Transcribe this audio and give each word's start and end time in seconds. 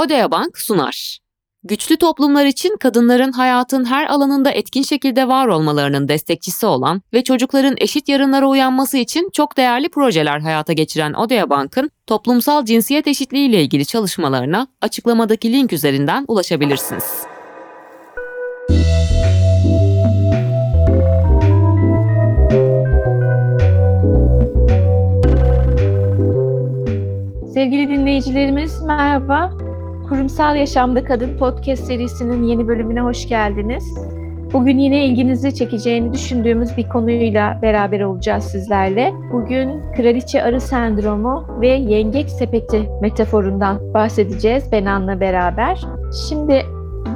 Odea 0.00 0.30
Bank 0.30 0.58
sunar. 0.58 1.18
Güçlü 1.62 1.96
toplumlar 1.96 2.46
için 2.46 2.76
kadınların 2.76 3.32
hayatın 3.32 3.84
her 3.84 4.06
alanında 4.06 4.50
etkin 4.50 4.82
şekilde 4.82 5.28
var 5.28 5.46
olmalarının 5.46 6.08
destekçisi 6.08 6.66
olan 6.66 7.02
ve 7.12 7.24
çocukların 7.24 7.74
eşit 7.78 8.08
yarınlara 8.08 8.48
uyanması 8.48 8.96
için 8.96 9.30
çok 9.32 9.56
değerli 9.56 9.88
projeler 9.88 10.40
hayata 10.40 10.72
geçiren 10.72 11.12
Odea 11.12 11.50
Bank'ın 11.50 11.90
toplumsal 12.06 12.64
cinsiyet 12.64 13.06
eşitliği 13.06 13.48
ile 13.48 13.62
ilgili 13.62 13.86
çalışmalarına 13.86 14.66
açıklamadaki 14.80 15.52
link 15.52 15.72
üzerinden 15.72 16.24
ulaşabilirsiniz. 16.28 17.04
Sevgili 27.54 27.88
dinleyicilerimiz 27.88 28.82
merhaba. 28.82 29.59
Kurumsal 30.10 30.56
Yaşamda 30.56 31.04
Kadın 31.04 31.38
podcast 31.38 31.84
serisinin 31.84 32.42
yeni 32.42 32.68
bölümüne 32.68 33.00
hoş 33.00 33.28
geldiniz. 33.28 33.84
Bugün 34.52 34.78
yine 34.78 35.06
ilginizi 35.06 35.54
çekeceğini 35.54 36.12
düşündüğümüz 36.12 36.76
bir 36.76 36.88
konuyla 36.88 37.58
beraber 37.62 38.00
olacağız 38.00 38.44
sizlerle. 38.44 39.12
Bugün 39.32 39.82
kraliçe 39.96 40.42
arı 40.42 40.60
sendromu 40.60 41.46
ve 41.60 41.68
yengeç 41.68 42.28
sepeti 42.28 42.90
metaforundan 43.02 43.94
bahsedeceğiz 43.94 44.72
Benan'la 44.72 45.20
beraber. 45.20 45.80
Şimdi 46.28 46.62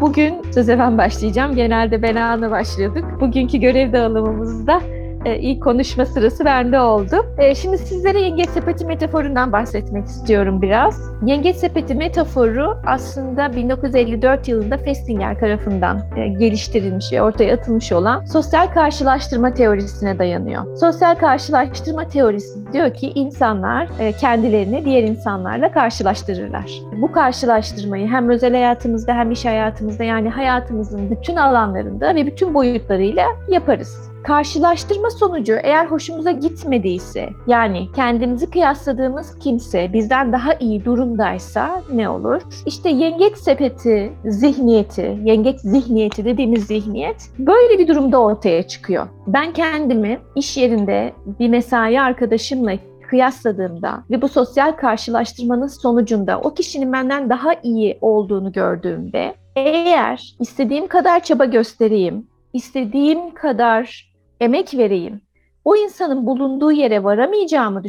bugün 0.01 0.35
söze 0.55 0.79
ben 0.79 0.99
başlayacağım. 0.99 1.55
Genelde 1.55 2.03
Benan'la 2.03 2.51
başlıyorduk. 2.51 3.21
Bugünkü 3.21 3.59
görev 3.59 3.93
dağılımımızda 3.93 4.81
e, 5.25 5.39
ilk 5.39 5.63
konuşma 5.63 6.07
sırası 6.07 6.45
bende 6.45 6.81
oldu. 6.81 7.17
E, 7.39 7.55
şimdi 7.55 7.79
sizlere 7.79 8.21
yengeç 8.21 8.49
sepeti 8.49 8.87
metaforundan 8.87 9.53
bahsetmek 9.53 10.05
istiyorum 10.07 10.63
biraz. 10.63 11.01
Yengeç 11.27 11.57
sepeti 11.57 11.95
metaforu 11.95 12.77
aslında 12.87 13.57
1954 13.57 14.49
yılında 14.49 14.77
Festinger 14.77 15.41
tarafından 15.41 16.01
e, 16.17 16.29
geliştirilmiş 16.29 17.13
ve 17.13 17.23
ortaya 17.23 17.55
atılmış 17.55 17.93
olan 17.93 18.25
sosyal 18.25 18.67
karşılaştırma 18.67 19.55
teorisine 19.55 20.19
dayanıyor. 20.19 20.77
Sosyal 20.77 21.15
karşılaştırma 21.15 22.09
teorisi 22.09 22.73
diyor 22.73 22.95
ki 22.95 23.13
insanlar 23.15 23.89
kendilerini 24.21 24.85
diğer 24.85 25.03
insanlarla 25.03 25.73
karşılaştırırlar. 25.73 26.71
Bu 27.03 27.13
karşılaştırmayı 27.13 28.09
hem 28.09 28.31
özel 28.31 28.53
hayatımızda 28.53 29.15
hem 29.15 29.31
iş 29.31 29.45
hayatımızda 29.45 30.05
yani 30.05 30.31
hayatımızın 30.31 31.11
bütün 31.11 31.37
alanlarında 31.37 32.15
ve 32.15 32.27
bütün 32.27 32.55
boyutlarıyla 32.55 33.27
yaparız 33.49 34.14
karşılaştırma 34.25 35.11
sonucu 35.11 35.55
eğer 35.63 35.87
hoşumuza 35.87 36.31
gitmediyse 36.31 37.29
yani 37.47 37.89
kendimizi 37.97 38.51
kıyasladığımız 38.51 39.39
kimse 39.39 39.93
bizden 39.93 40.33
daha 40.33 40.55
iyi 40.55 40.85
durumdaysa 40.85 41.83
ne 41.93 42.09
olur? 42.09 42.43
İşte 42.67 42.91
yengeç 42.91 43.37
sepeti 43.37 44.13
zihniyeti, 44.25 45.19
yengeç 45.25 45.61
zihniyeti 45.61 46.25
dediğimiz 46.25 46.67
zihniyet 46.67 47.31
böyle 47.39 47.79
bir 47.79 47.89
durumda 47.89 48.23
ortaya 48.23 48.63
çıkıyor. 48.63 49.07
Ben 49.27 49.53
kendimi 49.53 50.19
iş 50.37 50.57
yerinde 50.57 51.13
bir 51.41 51.49
mesai 51.49 52.01
arkadaşımla 52.01 52.73
kıyasladığımda 53.09 54.05
ve 54.11 54.23
bu 54.23 54.29
sosyal 54.29 54.73
karşılaştırmanın 54.73 55.67
sonucunda 55.67 56.41
o 56.41 56.55
kişinin 56.55 56.93
benden 56.93 57.31
daha 57.31 57.55
iyi 57.63 57.99
olduğunu 58.01 58.53
gördüğümde 58.53 59.35
eğer 59.57 60.37
istediğim 60.41 60.87
kadar 60.87 61.25
çaba 61.25 61.45
göstereyim, 61.45 62.27
istediğim 62.53 63.35
kadar 63.35 64.14
emek 64.41 64.75
vereyim, 64.75 65.21
o 65.65 65.77
insanın 65.77 66.27
bulunduğu 66.27 66.73
yere 66.73 67.05
varamayacağımı 67.05 67.85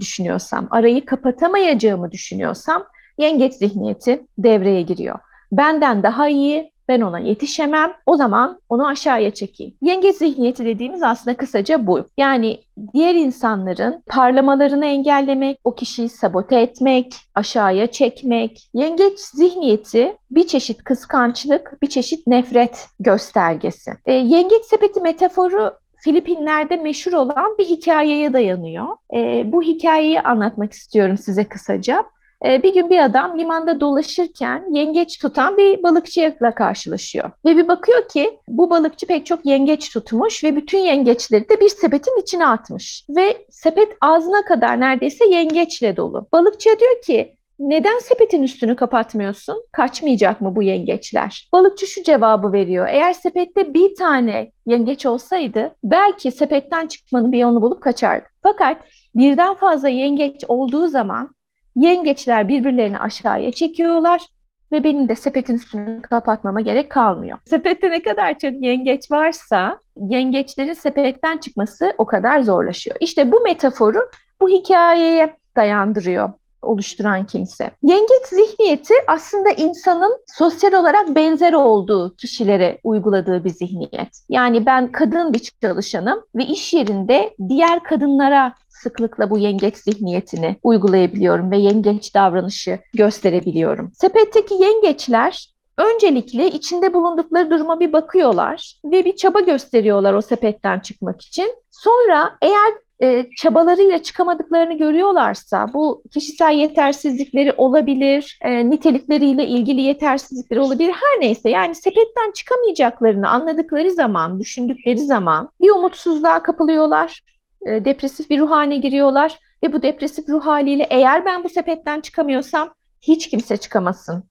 düşünüyorsam, 0.00 0.68
arayı 0.70 1.04
kapatamayacağımı 1.04 2.12
düşünüyorsam 2.12 2.84
yengeç 3.18 3.54
zihniyeti 3.54 4.26
devreye 4.38 4.82
giriyor. 4.82 5.18
Benden 5.52 6.02
daha 6.02 6.28
iyi, 6.28 6.72
ben 6.88 7.00
ona 7.00 7.18
yetişemem. 7.18 7.92
O 8.06 8.16
zaman 8.16 8.60
onu 8.68 8.86
aşağıya 8.86 9.30
çekeyim. 9.30 9.74
Yengeç 9.82 10.16
zihniyeti 10.16 10.64
dediğimiz 10.64 11.02
aslında 11.02 11.36
kısaca 11.36 11.86
bu. 11.86 12.04
Yani 12.18 12.60
diğer 12.94 13.14
insanların 13.14 14.02
parlamalarını 14.06 14.86
engellemek, 14.86 15.58
o 15.64 15.74
kişiyi 15.74 16.08
sabote 16.08 16.60
etmek, 16.60 17.14
aşağıya 17.34 17.86
çekmek. 17.86 18.68
Yengeç 18.74 19.18
zihniyeti 19.18 20.16
bir 20.30 20.46
çeşit 20.46 20.84
kıskançlık, 20.84 21.82
bir 21.82 21.88
çeşit 21.88 22.26
nefret 22.26 22.88
göstergesi. 23.00 23.90
E, 24.06 24.12
yengeç 24.12 24.64
sepeti 24.64 25.00
metaforu 25.00 25.72
Filipinler'de 26.06 26.76
meşhur 26.76 27.12
olan 27.12 27.58
bir 27.58 27.64
hikayeye 27.64 28.32
dayanıyor. 28.32 28.86
E, 29.14 29.52
bu 29.52 29.62
hikayeyi 29.62 30.20
anlatmak 30.20 30.72
istiyorum 30.72 31.16
size 31.16 31.44
kısaca. 31.44 32.04
E, 32.46 32.62
bir 32.62 32.74
gün 32.74 32.90
bir 32.90 33.04
adam 33.04 33.38
limanda 33.38 33.80
dolaşırken 33.80 34.64
yengeç 34.74 35.18
tutan 35.18 35.56
bir 35.56 35.82
balıkçıyla 35.82 36.54
karşılaşıyor. 36.54 37.30
Ve 37.44 37.56
bir 37.56 37.68
bakıyor 37.68 38.08
ki 38.08 38.38
bu 38.48 38.70
balıkçı 38.70 39.06
pek 39.06 39.26
çok 39.26 39.46
yengeç 39.46 39.92
tutmuş 39.92 40.44
ve 40.44 40.56
bütün 40.56 40.78
yengeçleri 40.78 41.48
de 41.48 41.60
bir 41.60 41.68
sepetin 41.68 42.20
içine 42.20 42.46
atmış. 42.46 43.04
Ve 43.16 43.46
sepet 43.50 43.88
ağzına 44.00 44.44
kadar 44.44 44.80
neredeyse 44.80 45.28
yengeçle 45.28 45.96
dolu. 45.96 46.26
Balıkçıya 46.32 46.78
diyor 46.78 47.02
ki 47.02 47.36
neden 47.58 47.98
sepetin 47.98 48.42
üstünü 48.42 48.76
kapatmıyorsun? 48.76 49.64
Kaçmayacak 49.72 50.40
mı 50.40 50.56
bu 50.56 50.62
yengeçler? 50.62 51.48
Balıkçı 51.52 51.86
şu 51.86 52.02
cevabı 52.02 52.52
veriyor. 52.52 52.86
Eğer 52.90 53.12
sepette 53.12 53.74
bir 53.74 53.94
tane 53.94 54.52
yengeç 54.66 55.06
olsaydı 55.06 55.74
belki 55.84 56.30
sepetten 56.30 56.86
çıkmanın 56.86 57.32
bir 57.32 57.38
yolunu 57.38 57.62
bulup 57.62 57.82
kaçardı. 57.82 58.26
Fakat 58.42 58.76
birden 59.14 59.54
fazla 59.54 59.88
yengeç 59.88 60.44
olduğu 60.48 60.88
zaman 60.88 61.30
yengeçler 61.76 62.48
birbirlerini 62.48 62.98
aşağıya 62.98 63.52
çekiyorlar 63.52 64.26
ve 64.72 64.84
benim 64.84 65.08
de 65.08 65.14
sepetin 65.14 65.54
üstünü 65.54 66.02
kapatmama 66.02 66.60
gerek 66.60 66.90
kalmıyor. 66.90 67.38
Sepette 67.44 67.90
ne 67.90 68.02
kadar 68.02 68.38
çok 68.38 68.62
yengeç 68.62 69.10
varsa 69.10 69.80
yengeçlerin 69.96 70.72
sepetten 70.72 71.38
çıkması 71.38 71.92
o 71.98 72.06
kadar 72.06 72.40
zorlaşıyor. 72.40 72.96
İşte 73.00 73.32
bu 73.32 73.40
metaforu 73.40 74.10
bu 74.40 74.48
hikayeye 74.48 75.36
dayandırıyor 75.56 76.32
oluşturan 76.62 77.26
kimse. 77.26 77.70
Yengeç 77.82 78.26
zihniyeti 78.30 78.94
aslında 79.06 79.50
insanın 79.50 80.18
sosyal 80.26 80.72
olarak 80.72 81.14
benzer 81.14 81.52
olduğu 81.52 82.16
kişilere 82.16 82.78
uyguladığı 82.84 83.44
bir 83.44 83.50
zihniyet. 83.50 84.08
Yani 84.28 84.66
ben 84.66 84.92
kadın 84.92 85.32
bir 85.32 85.52
çalışanım 85.62 86.22
ve 86.34 86.44
iş 86.44 86.74
yerinde 86.74 87.34
diğer 87.48 87.82
kadınlara 87.82 88.54
sıklıkla 88.68 89.30
bu 89.30 89.38
yengeç 89.38 89.76
zihniyetini 89.76 90.56
uygulayabiliyorum 90.62 91.50
ve 91.50 91.58
yengeç 91.58 92.14
davranışı 92.14 92.78
gösterebiliyorum. 92.94 93.92
Sepetteki 93.94 94.54
yengeçler 94.54 95.56
öncelikle 95.78 96.50
içinde 96.50 96.94
bulundukları 96.94 97.50
duruma 97.50 97.80
bir 97.80 97.92
bakıyorlar 97.92 98.80
ve 98.84 99.04
bir 99.04 99.16
çaba 99.16 99.40
gösteriyorlar 99.40 100.14
o 100.14 100.22
sepetten 100.22 100.80
çıkmak 100.80 101.20
için. 101.20 101.54
Sonra 101.70 102.38
eğer 102.42 102.72
e, 103.02 103.26
çabalarıyla 103.36 104.02
çıkamadıklarını 104.02 104.78
görüyorlarsa 104.78 105.72
bu 105.74 106.02
kişisel 106.12 106.54
yetersizlikleri 106.54 107.52
olabilir, 107.52 108.38
e, 108.42 108.70
nitelikleriyle 108.70 109.46
ilgili 109.46 109.80
yetersizlikleri 109.80 110.60
olabilir 110.60 110.92
her 110.92 111.20
neyse 111.20 111.50
yani 111.50 111.74
sepetten 111.74 112.32
çıkamayacaklarını 112.34 113.28
anladıkları 113.28 113.90
zaman, 113.90 114.40
düşündükleri 114.40 114.98
zaman 114.98 115.50
bir 115.60 115.70
umutsuzluğa 115.70 116.42
kapılıyorlar, 116.42 117.22
e, 117.66 117.84
depresif 117.84 118.30
bir 118.30 118.40
ruh 118.40 118.50
haline 118.50 118.76
giriyorlar 118.76 119.38
ve 119.62 119.72
bu 119.72 119.82
depresif 119.82 120.28
ruh 120.28 120.46
haliyle 120.46 120.86
eğer 120.90 121.24
ben 121.24 121.44
bu 121.44 121.48
sepetten 121.48 122.00
çıkamıyorsam 122.00 122.74
hiç 123.02 123.28
kimse 123.28 123.56
çıkamasın 123.56 124.24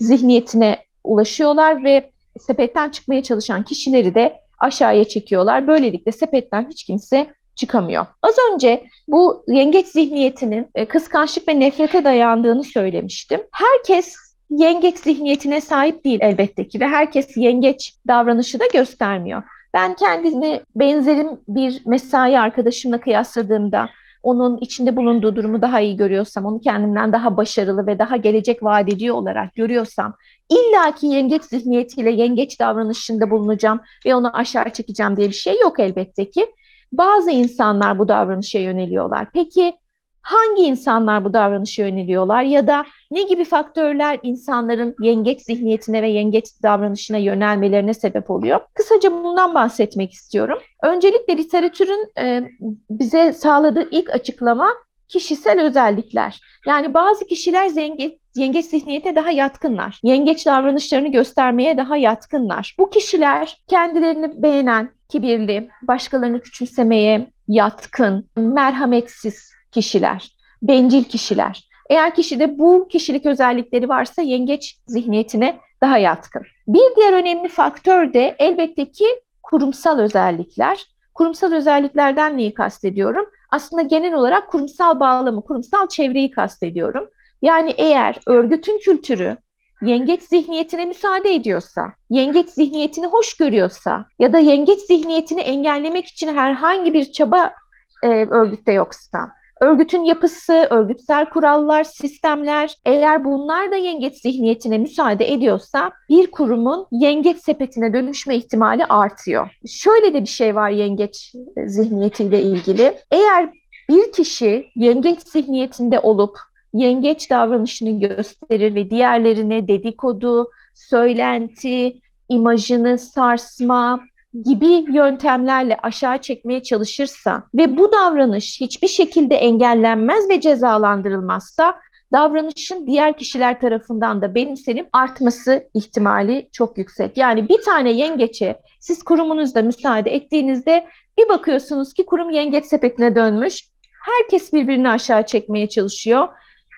zihniyetine 0.00 0.78
ulaşıyorlar 1.04 1.84
ve 1.84 2.10
sepetten 2.38 2.90
çıkmaya 2.90 3.22
çalışan 3.22 3.64
kişileri 3.64 4.14
de 4.14 4.40
aşağıya 4.58 5.04
çekiyorlar. 5.04 5.66
Böylelikle 5.66 6.12
sepetten 6.12 6.68
hiç 6.70 6.84
kimse 6.84 7.34
çıkamıyor. 7.54 8.06
Az 8.22 8.34
önce 8.52 8.84
bu 9.08 9.44
yengeç 9.48 9.86
zihniyetinin 9.86 10.66
e, 10.74 10.84
kıskançlık 10.84 11.48
ve 11.48 11.60
nefrete 11.60 12.04
dayandığını 12.04 12.64
söylemiştim. 12.64 13.40
Herkes 13.52 14.16
yengeç 14.50 14.98
zihniyetine 14.98 15.60
sahip 15.60 16.04
değil 16.04 16.18
elbette 16.22 16.68
ki 16.68 16.80
ve 16.80 16.86
herkes 16.86 17.36
yengeç 17.36 17.94
davranışı 18.08 18.60
da 18.60 18.66
göstermiyor. 18.66 19.42
Ben 19.74 19.94
kendimi 19.94 20.60
benzerim 20.76 21.28
bir 21.48 21.82
mesai 21.86 22.38
arkadaşımla 22.38 23.00
kıyasladığımda 23.00 23.88
onun 24.22 24.58
içinde 24.58 24.96
bulunduğu 24.96 25.36
durumu 25.36 25.62
daha 25.62 25.80
iyi 25.80 25.96
görüyorsam, 25.96 26.44
onu 26.44 26.60
kendimden 26.60 27.12
daha 27.12 27.36
başarılı 27.36 27.86
ve 27.86 27.98
daha 27.98 28.16
gelecek 28.16 28.62
vaat 28.62 28.88
ediyor 28.88 29.16
olarak 29.16 29.54
görüyorsam, 29.54 30.14
illaki 30.50 31.06
yengeç 31.06 31.44
zihniyetiyle 31.44 32.10
yengeç 32.10 32.60
davranışında 32.60 33.30
bulunacağım 33.30 33.80
ve 34.06 34.14
onu 34.14 34.36
aşağı 34.36 34.70
çekeceğim 34.70 35.16
diye 35.16 35.28
bir 35.28 35.34
şey 35.34 35.60
yok 35.60 35.80
elbette 35.80 36.30
ki. 36.30 36.46
Bazı 36.92 37.30
insanlar 37.30 37.98
bu 37.98 38.08
davranışa 38.08 38.58
yöneliyorlar. 38.58 39.30
Peki 39.32 39.74
hangi 40.22 40.62
insanlar 40.62 41.24
bu 41.24 41.32
davranışa 41.32 41.82
yöneliyorlar 41.82 42.42
ya 42.42 42.66
da 42.66 42.84
ne 43.10 43.22
gibi 43.22 43.44
faktörler 43.44 44.18
insanların 44.22 44.94
yengeç 45.00 45.40
zihniyetine 45.40 46.02
ve 46.02 46.08
yengeç 46.08 46.44
davranışına 46.62 47.18
yönelmelerine 47.18 47.94
sebep 47.94 48.30
oluyor? 48.30 48.60
Kısaca 48.74 49.12
bundan 49.12 49.54
bahsetmek 49.54 50.12
istiyorum. 50.12 50.58
Öncelikle 50.82 51.36
literatürün 51.36 52.12
e, 52.18 52.48
bize 52.90 53.32
sağladığı 53.32 53.90
ilk 53.90 54.10
açıklama 54.10 54.74
kişisel 55.08 55.60
özellikler. 55.60 56.40
Yani 56.66 56.94
bazı 56.94 57.26
kişiler 57.26 57.70
yengeç, 57.70 58.19
yengeç 58.36 58.66
zihniyete 58.66 59.14
daha 59.16 59.30
yatkınlar. 59.30 60.00
Yengeç 60.02 60.46
davranışlarını 60.46 61.08
göstermeye 61.08 61.76
daha 61.76 61.96
yatkınlar. 61.96 62.74
Bu 62.78 62.90
kişiler 62.90 63.62
kendilerini 63.68 64.42
beğenen, 64.42 64.90
kibirli, 65.08 65.68
başkalarını 65.82 66.40
küçümsemeye 66.40 67.30
yatkın, 67.48 68.28
merhametsiz 68.36 69.50
kişiler, 69.72 70.36
bencil 70.62 71.04
kişiler. 71.04 71.70
Eğer 71.90 72.14
kişide 72.14 72.58
bu 72.58 72.88
kişilik 72.88 73.26
özellikleri 73.26 73.88
varsa 73.88 74.22
yengeç 74.22 74.76
zihniyetine 74.86 75.58
daha 75.82 75.98
yatkın. 75.98 76.42
Bir 76.68 76.96
diğer 76.96 77.12
önemli 77.12 77.48
faktör 77.48 78.12
de 78.12 78.36
elbette 78.38 78.90
ki 78.90 79.04
kurumsal 79.42 79.98
özellikler. 79.98 80.86
Kurumsal 81.14 81.52
özelliklerden 81.52 82.36
neyi 82.36 82.54
kastediyorum? 82.54 83.26
Aslında 83.50 83.82
genel 83.82 84.14
olarak 84.14 84.50
kurumsal 84.50 85.00
bağlamı, 85.00 85.44
kurumsal 85.44 85.88
çevreyi 85.88 86.30
kastediyorum. 86.30 87.10
Yani 87.42 87.74
eğer 87.76 88.18
örgütün 88.26 88.78
kültürü 88.78 89.36
yengeç 89.82 90.22
zihniyetine 90.22 90.84
müsaade 90.84 91.34
ediyorsa, 91.34 91.92
yengeç 92.10 92.48
zihniyetini 92.48 93.06
hoş 93.06 93.36
görüyorsa 93.36 94.06
ya 94.18 94.32
da 94.32 94.38
yengeç 94.38 94.80
zihniyetini 94.80 95.40
engellemek 95.40 96.06
için 96.06 96.36
herhangi 96.36 96.94
bir 96.94 97.12
çaba 97.12 97.54
e, 98.02 98.08
örgütte 98.08 98.72
yoksa, 98.72 99.30
örgütün 99.60 100.04
yapısı, 100.04 100.66
örgütsel 100.70 101.30
kurallar, 101.30 101.84
sistemler 101.84 102.74
eğer 102.84 103.24
bunlar 103.24 103.70
da 103.70 103.76
yengeç 103.76 104.22
zihniyetine 104.22 104.78
müsaade 104.78 105.32
ediyorsa 105.32 105.90
bir 106.08 106.30
kurumun 106.30 106.86
yengeç 106.90 107.38
sepetine 107.38 107.92
dönüşme 107.92 108.36
ihtimali 108.36 108.84
artıyor. 108.84 109.50
Şöyle 109.68 110.14
de 110.14 110.20
bir 110.20 110.28
şey 110.28 110.54
var 110.54 110.70
yengeç 110.70 111.32
zihniyetiyle 111.66 112.42
ilgili. 112.42 112.94
Eğer 113.10 113.50
bir 113.88 114.12
kişi 114.12 114.66
yengeç 114.76 115.20
zihniyetinde 115.20 115.98
olup 115.98 116.38
yengeç 116.74 117.30
davranışını 117.30 118.00
gösterir 118.00 118.74
ve 118.74 118.90
diğerlerine 118.90 119.68
dedikodu, 119.68 120.50
söylenti, 120.74 122.00
imajını 122.28 122.98
sarsma 122.98 124.00
gibi 124.44 124.84
yöntemlerle 124.92 125.76
aşağı 125.82 126.18
çekmeye 126.18 126.62
çalışırsa 126.62 127.42
ve 127.54 127.76
bu 127.76 127.92
davranış 127.92 128.60
hiçbir 128.60 128.88
şekilde 128.88 129.34
engellenmez 129.34 130.28
ve 130.28 130.40
cezalandırılmazsa 130.40 131.74
davranışın 132.12 132.86
diğer 132.86 133.18
kişiler 133.18 133.60
tarafından 133.60 134.22
da 134.22 134.34
benimsenip 134.34 134.88
artması 134.92 135.68
ihtimali 135.74 136.48
çok 136.52 136.78
yüksek. 136.78 137.16
Yani 137.16 137.48
bir 137.48 137.62
tane 137.62 137.92
yengeçe 137.92 138.60
siz 138.80 139.02
kurumunuzda 139.02 139.62
müsaade 139.62 140.10
ettiğinizde 140.10 140.86
bir 141.18 141.28
bakıyorsunuz 141.28 141.94
ki 141.94 142.06
kurum 142.06 142.30
yengeç 142.30 142.66
sepetine 142.66 143.14
dönmüş. 143.14 143.70
Herkes 144.04 144.52
birbirini 144.52 144.88
aşağı 144.88 145.26
çekmeye 145.26 145.68
çalışıyor 145.68 146.28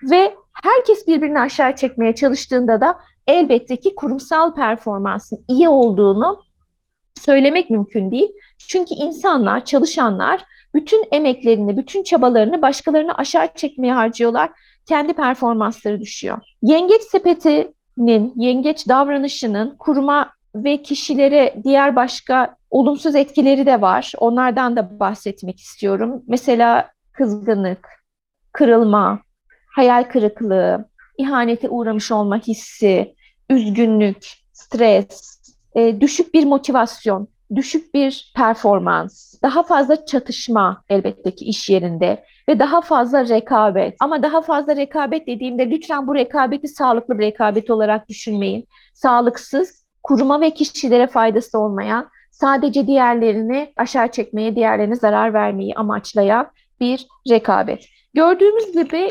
ve 0.02 0.34
herkes 0.62 1.06
birbirini 1.06 1.40
aşağı 1.40 1.76
çekmeye 1.76 2.14
çalıştığında 2.14 2.81
da 2.81 2.99
elbette 3.26 3.76
ki 3.76 3.94
kurumsal 3.94 4.54
performansın 4.54 5.44
iyi 5.49 5.69
olduğunu 5.69 6.43
söylemek 7.20 7.70
mümkün 7.70 8.10
değil. 8.10 8.32
Çünkü 8.58 8.94
insanlar, 8.94 9.64
çalışanlar 9.64 10.44
bütün 10.75 11.04
emeklerini, 11.12 11.76
bütün 11.76 12.02
çabalarını 12.02 12.62
başkalarını 12.62 13.14
aşağı 13.14 13.49
çekmeye 13.54 13.93
harcıyorlar. 13.93 14.50
Kendi 14.87 15.12
performansları 15.12 16.00
düşüyor. 16.00 16.38
Yengeç 16.62 17.02
sepetinin, 17.02 18.32
yengeç 18.37 18.88
davranışının 18.88 19.76
kuruma 19.78 20.31
ve 20.55 20.82
kişilere 20.82 21.55
diğer 21.64 21.96
başka 21.96 22.56
olumsuz 22.70 23.14
etkileri 23.14 23.66
de 23.66 23.81
var. 23.81 24.12
Onlardan 24.19 24.76
da 24.76 25.00
bahsetmek 25.00 25.60
istiyorum. 25.60 26.22
Mesela 26.26 26.90
kızgınlık, 27.12 27.88
kırılma, 28.52 29.19
hayal 29.74 30.04
kırıklığı, 30.04 30.88
ihanete 31.19 31.69
uğramış 31.69 32.12
olma 32.12 32.38
hissi, 32.38 33.14
üzgünlük, 33.50 34.26
stres, 34.52 35.40
e, 35.74 36.00
düşük 36.00 36.34
bir 36.34 36.44
motivasyon, 36.44 37.28
düşük 37.54 37.94
bir 37.94 38.32
performans, 38.36 39.34
daha 39.42 39.62
fazla 39.62 40.06
çatışma 40.06 40.84
elbette 40.88 41.34
ki 41.34 41.44
iş 41.44 41.70
yerinde 41.70 42.24
ve 42.48 42.58
daha 42.58 42.80
fazla 42.80 43.28
rekabet. 43.28 43.96
Ama 44.00 44.22
daha 44.22 44.42
fazla 44.42 44.76
rekabet 44.76 45.26
dediğimde 45.26 45.70
lütfen 45.70 46.06
bu 46.06 46.14
rekabeti 46.14 46.69
sağlıklı 46.69 47.19
bir 47.19 47.24
rekabet 47.24 47.70
olarak 47.70 48.08
düşünmeyin. 48.08 48.69
Sağlıksız, 48.94 49.84
kuruma 50.02 50.40
ve 50.40 50.50
kişilere 50.50 51.06
faydası 51.06 51.58
olmayan, 51.58 52.08
sadece 52.30 52.86
diğerlerini 52.86 53.72
aşağı 53.76 54.08
çekmeye, 54.08 54.56
diğerlerine 54.56 54.96
zarar 54.96 55.34
vermeyi 55.34 55.74
amaçlayan 55.74 56.50
bir 56.80 57.06
rekabet. 57.30 57.84
Gördüğümüz 58.14 58.73
gibi 58.73 59.09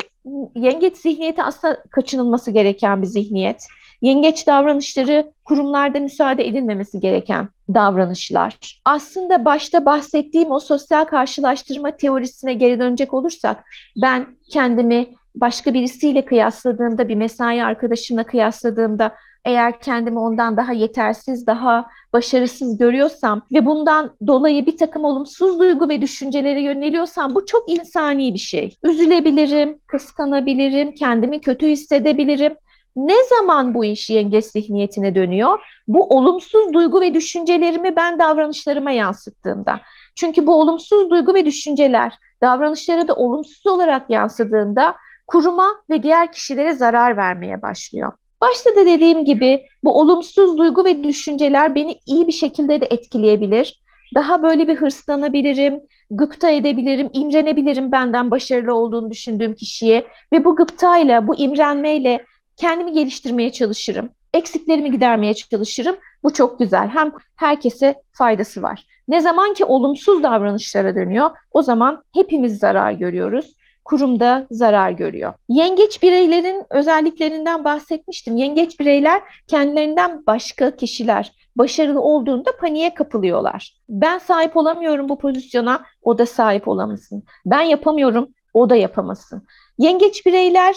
yengeç 0.54 0.96
zihniyeti 0.96 1.42
aslında 1.42 1.82
kaçınılması 1.90 2.50
gereken 2.50 3.02
bir 3.02 3.06
zihniyet. 3.06 3.66
Yengeç 4.02 4.46
davranışları 4.46 5.32
kurumlarda 5.44 6.00
müsaade 6.00 6.48
edilmemesi 6.48 7.00
gereken 7.00 7.48
davranışlar. 7.74 8.80
Aslında 8.84 9.44
başta 9.44 9.86
bahsettiğim 9.86 10.50
o 10.50 10.60
sosyal 10.60 11.04
karşılaştırma 11.04 11.96
teorisine 11.96 12.54
geri 12.54 12.80
dönecek 12.80 13.14
olursak 13.14 13.64
ben 14.02 14.26
kendimi 14.50 15.06
başka 15.34 15.74
birisiyle 15.74 16.24
kıyasladığımda, 16.24 17.08
bir 17.08 17.14
mesai 17.14 17.64
arkadaşımla 17.64 18.24
kıyasladığımda 18.24 19.14
eğer 19.44 19.80
kendimi 19.80 20.18
ondan 20.18 20.56
daha 20.56 20.72
yetersiz, 20.72 21.46
daha 21.46 21.86
başarısız 22.12 22.78
görüyorsam 22.78 23.42
ve 23.52 23.66
bundan 23.66 24.16
dolayı 24.26 24.66
bir 24.66 24.76
takım 24.76 25.04
olumsuz 25.04 25.58
duygu 25.58 25.88
ve 25.88 26.02
düşüncelere 26.02 26.60
yöneliyorsam 26.60 27.34
bu 27.34 27.46
çok 27.46 27.70
insani 27.70 28.34
bir 28.34 28.38
şey. 28.38 28.76
Üzülebilirim, 28.84 29.78
kıskanabilirim, 29.86 30.94
kendimi 30.94 31.40
kötü 31.40 31.66
hissedebilirim. 31.66 32.54
Ne 32.96 33.24
zaman 33.24 33.74
bu 33.74 33.84
iş 33.84 34.10
yengeç 34.10 34.44
zihniyetine 34.44 35.14
dönüyor? 35.14 35.58
Bu 35.88 36.16
olumsuz 36.16 36.72
duygu 36.72 37.00
ve 37.00 37.14
düşüncelerimi 37.14 37.96
ben 37.96 38.18
davranışlarıma 38.18 38.90
yansıttığımda. 38.90 39.80
Çünkü 40.14 40.46
bu 40.46 40.54
olumsuz 40.60 41.10
duygu 41.10 41.34
ve 41.34 41.46
düşünceler 41.46 42.18
davranışlara 42.42 43.08
da 43.08 43.14
olumsuz 43.14 43.66
olarak 43.66 44.10
yansıdığında 44.10 44.94
kuruma 45.26 45.66
ve 45.90 46.02
diğer 46.02 46.32
kişilere 46.32 46.72
zarar 46.72 47.16
vermeye 47.16 47.62
başlıyor. 47.62 48.12
Başta 48.40 48.76
da 48.76 48.86
dediğim 48.86 49.24
gibi 49.24 49.66
bu 49.84 50.00
olumsuz 50.00 50.58
duygu 50.58 50.84
ve 50.84 51.04
düşünceler 51.04 51.74
beni 51.74 51.98
iyi 52.06 52.26
bir 52.26 52.32
şekilde 52.32 52.80
de 52.80 52.86
etkileyebilir. 52.86 53.82
Daha 54.14 54.42
böyle 54.42 54.68
bir 54.68 54.76
hırslanabilirim, 54.76 55.80
gıpta 56.10 56.50
edebilirim, 56.50 57.10
imrenebilirim 57.12 57.92
benden 57.92 58.30
başarılı 58.30 58.74
olduğunu 58.74 59.10
düşündüğüm 59.10 59.54
kişiye 59.54 60.06
ve 60.32 60.44
bu 60.44 60.56
gıptayla, 60.56 61.28
bu 61.28 61.36
imrenmeyle 61.36 62.24
kendimi 62.56 62.92
geliştirmeye 62.92 63.52
çalışırım. 63.52 64.10
Eksiklerimi 64.34 64.90
gidermeye 64.90 65.34
çalışırım. 65.34 65.96
Bu 66.22 66.32
çok 66.32 66.58
güzel. 66.58 66.88
Hem 66.88 67.12
herkese 67.36 67.94
faydası 68.12 68.62
var. 68.62 68.86
Ne 69.08 69.20
zaman 69.20 69.54
ki 69.54 69.64
olumsuz 69.64 70.22
davranışlara 70.22 70.94
dönüyor, 70.94 71.30
o 71.50 71.62
zaman 71.62 72.02
hepimiz 72.14 72.58
zarar 72.58 72.92
görüyoruz 72.92 73.54
kurumda 73.84 74.46
zarar 74.50 74.90
görüyor. 74.90 75.34
Yengeç 75.48 76.02
bireylerin 76.02 76.64
özelliklerinden 76.70 77.64
bahsetmiştim. 77.64 78.36
Yengeç 78.36 78.80
bireyler 78.80 79.22
kendilerinden 79.46 80.26
başka 80.26 80.76
kişiler 80.76 81.32
başarılı 81.56 82.00
olduğunda 82.00 82.56
paniğe 82.60 82.94
kapılıyorlar. 82.94 83.74
Ben 83.88 84.18
sahip 84.18 84.56
olamıyorum 84.56 85.08
bu 85.08 85.18
pozisyona, 85.18 85.84
o 86.02 86.18
da 86.18 86.26
sahip 86.26 86.68
olamasın. 86.68 87.24
Ben 87.46 87.62
yapamıyorum, 87.62 88.28
o 88.54 88.70
da 88.70 88.76
yapamasın. 88.76 89.46
Yengeç 89.78 90.26
bireyler 90.26 90.76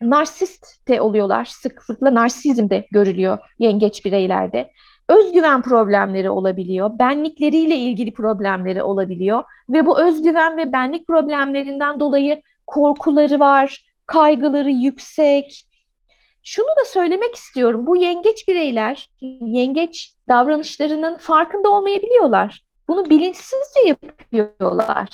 narsist 0.00 0.88
de 0.88 1.00
oluyorlar. 1.00 1.44
Sıklıkla 1.44 2.14
narsizm 2.14 2.70
de 2.70 2.86
görülüyor 2.90 3.38
yengeç 3.58 4.04
bireylerde. 4.04 4.70
Özgüven 5.08 5.62
problemleri 5.62 6.30
olabiliyor, 6.30 6.98
benlikleriyle 6.98 7.76
ilgili 7.76 8.12
problemleri 8.12 8.82
olabiliyor 8.82 9.44
ve 9.68 9.86
bu 9.86 10.00
özgüven 10.00 10.56
ve 10.56 10.72
benlik 10.72 11.06
problemlerinden 11.06 12.00
dolayı 12.00 12.42
korkuları 12.66 13.40
var, 13.40 13.84
kaygıları 14.06 14.70
yüksek. 14.70 15.66
Şunu 16.42 16.66
da 16.66 16.84
söylemek 16.84 17.34
istiyorum. 17.34 17.86
Bu 17.86 17.96
yengeç 17.96 18.48
bireyler, 18.48 19.10
yengeç 19.40 20.14
davranışlarının 20.28 21.16
farkında 21.16 21.70
olmayabiliyorlar. 21.70 22.62
Bunu 22.88 23.10
bilinçsizce 23.10 23.80
yapıyorlar. 24.32 25.08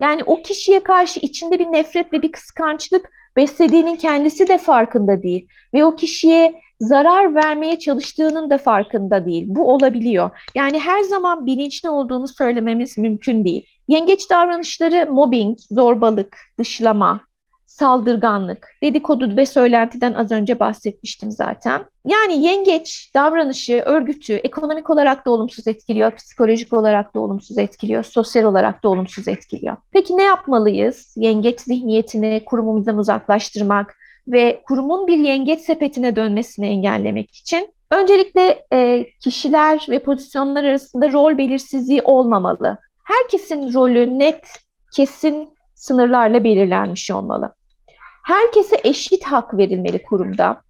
Yani 0.00 0.24
o 0.24 0.42
kişiye 0.42 0.82
karşı 0.82 1.20
içinde 1.20 1.58
bir 1.58 1.66
nefret 1.66 2.12
ve 2.12 2.22
bir 2.22 2.32
kıskançlık 2.32 3.10
beslediğinin 3.36 3.96
kendisi 3.96 4.48
de 4.48 4.58
farkında 4.58 5.22
değil. 5.22 5.48
Ve 5.74 5.84
o 5.84 5.96
kişiye 5.96 6.60
zarar 6.84 7.34
vermeye 7.34 7.78
çalıştığının 7.78 8.50
da 8.50 8.58
farkında 8.58 9.26
değil. 9.26 9.44
Bu 9.48 9.72
olabiliyor. 9.72 10.30
Yani 10.54 10.78
her 10.78 11.02
zaman 11.02 11.46
bilinçli 11.46 11.88
olduğunu 11.88 12.28
söylememiz 12.28 12.98
mümkün 12.98 13.44
değil. 13.44 13.66
Yengeç 13.88 14.30
davranışları 14.30 15.12
mobbing, 15.12 15.58
zorbalık, 15.70 16.36
dışlama, 16.58 17.20
saldırganlık, 17.66 18.68
dedikodu 18.82 19.36
ve 19.36 19.46
söylentiden 19.46 20.12
az 20.14 20.30
önce 20.32 20.60
bahsetmiştim 20.60 21.30
zaten. 21.30 21.84
Yani 22.06 22.44
yengeç 22.46 23.10
davranışı, 23.14 23.82
örgütü 23.86 24.34
ekonomik 24.34 24.90
olarak 24.90 25.26
da 25.26 25.30
olumsuz 25.30 25.66
etkiliyor, 25.66 26.10
psikolojik 26.10 26.72
olarak 26.72 27.14
da 27.14 27.20
olumsuz 27.20 27.58
etkiliyor, 27.58 28.04
sosyal 28.04 28.44
olarak 28.44 28.84
da 28.84 28.88
olumsuz 28.88 29.28
etkiliyor. 29.28 29.76
Peki 29.92 30.16
ne 30.16 30.22
yapmalıyız? 30.22 31.14
Yengeç 31.16 31.60
zihniyetini 31.60 32.42
kurumumuzdan 32.46 32.98
uzaklaştırmak, 32.98 33.96
ve 34.28 34.62
kurumun 34.68 35.06
bir 35.06 35.18
yengeç 35.18 35.60
sepetine 35.60 36.16
dönmesini 36.16 36.66
engellemek 36.66 37.34
için 37.34 37.68
öncelikle 37.90 38.66
e, 38.72 39.06
kişiler 39.20 39.86
ve 39.88 39.98
pozisyonlar 39.98 40.64
arasında 40.64 41.12
rol 41.12 41.38
belirsizliği 41.38 42.02
olmamalı. 42.02 42.78
Herkesin 43.04 43.74
rolü 43.74 44.18
net, 44.18 44.46
kesin 44.96 45.48
sınırlarla 45.74 46.44
belirlenmiş 46.44 47.10
olmalı. 47.10 47.54
Herkese 48.24 48.76
eşit 48.84 49.24
hak 49.24 49.56
verilmeli 49.56 50.02
kurumda. 50.02 50.62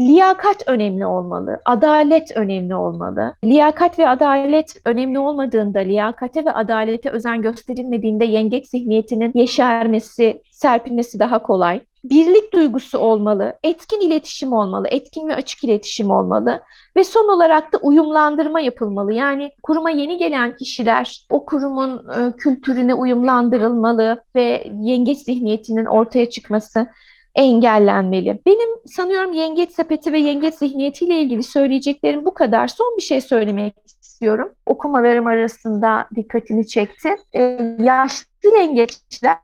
Liyakat 0.00 0.68
önemli 0.68 1.06
olmalı, 1.06 1.60
adalet 1.64 2.36
önemli 2.36 2.74
olmalı. 2.74 3.34
Liyakat 3.44 3.98
ve 3.98 4.08
adalet 4.08 4.76
önemli 4.84 5.18
olmadığında, 5.18 5.78
liyakate 5.78 6.44
ve 6.44 6.52
adalete 6.52 7.10
özen 7.10 7.42
gösterilmediğinde 7.42 8.24
yengeç 8.24 8.66
zihniyetinin 8.66 9.32
yeşermesi, 9.34 10.42
serpilmesi 10.50 11.18
daha 11.18 11.42
kolay. 11.42 11.80
Birlik 12.04 12.52
duygusu 12.52 12.98
olmalı, 12.98 13.58
etkin 13.62 14.00
iletişim 14.00 14.52
olmalı, 14.52 14.88
etkin 14.90 15.28
ve 15.28 15.34
açık 15.34 15.64
iletişim 15.64 16.10
olmalı 16.10 16.62
ve 16.96 17.04
son 17.04 17.28
olarak 17.36 17.72
da 17.72 17.78
uyumlandırma 17.78 18.60
yapılmalı. 18.60 19.12
Yani 19.12 19.50
kuruma 19.62 19.90
yeni 19.90 20.18
gelen 20.18 20.56
kişiler 20.56 21.26
o 21.30 21.44
kurumun 21.44 21.98
e, 21.98 22.36
kültürüne 22.36 22.94
uyumlandırılmalı 22.94 24.24
ve 24.36 24.64
yengeç 24.80 25.18
zihniyetinin 25.18 25.84
ortaya 25.84 26.30
çıkması 26.30 26.86
engellenmeli. 27.34 28.40
Benim 28.46 28.68
sanıyorum 28.86 29.32
yengeç 29.32 29.72
sepeti 29.72 30.12
ve 30.12 30.18
yengeç 30.18 30.54
zihniyetiyle 30.54 31.20
ilgili 31.20 31.42
söyleyeceklerim 31.42 32.24
bu 32.24 32.34
kadar. 32.34 32.68
Son 32.68 32.96
bir 32.96 33.02
şey 33.02 33.20
söylemek 33.20 33.74
istiyorum. 34.22 34.52
Okumalarım 34.66 35.26
arasında 35.26 36.08
dikkatini 36.16 36.66
çekti. 36.66 37.16
Ee, 37.34 37.76
yaşlı 37.78 38.56
yengeçler 38.56 39.36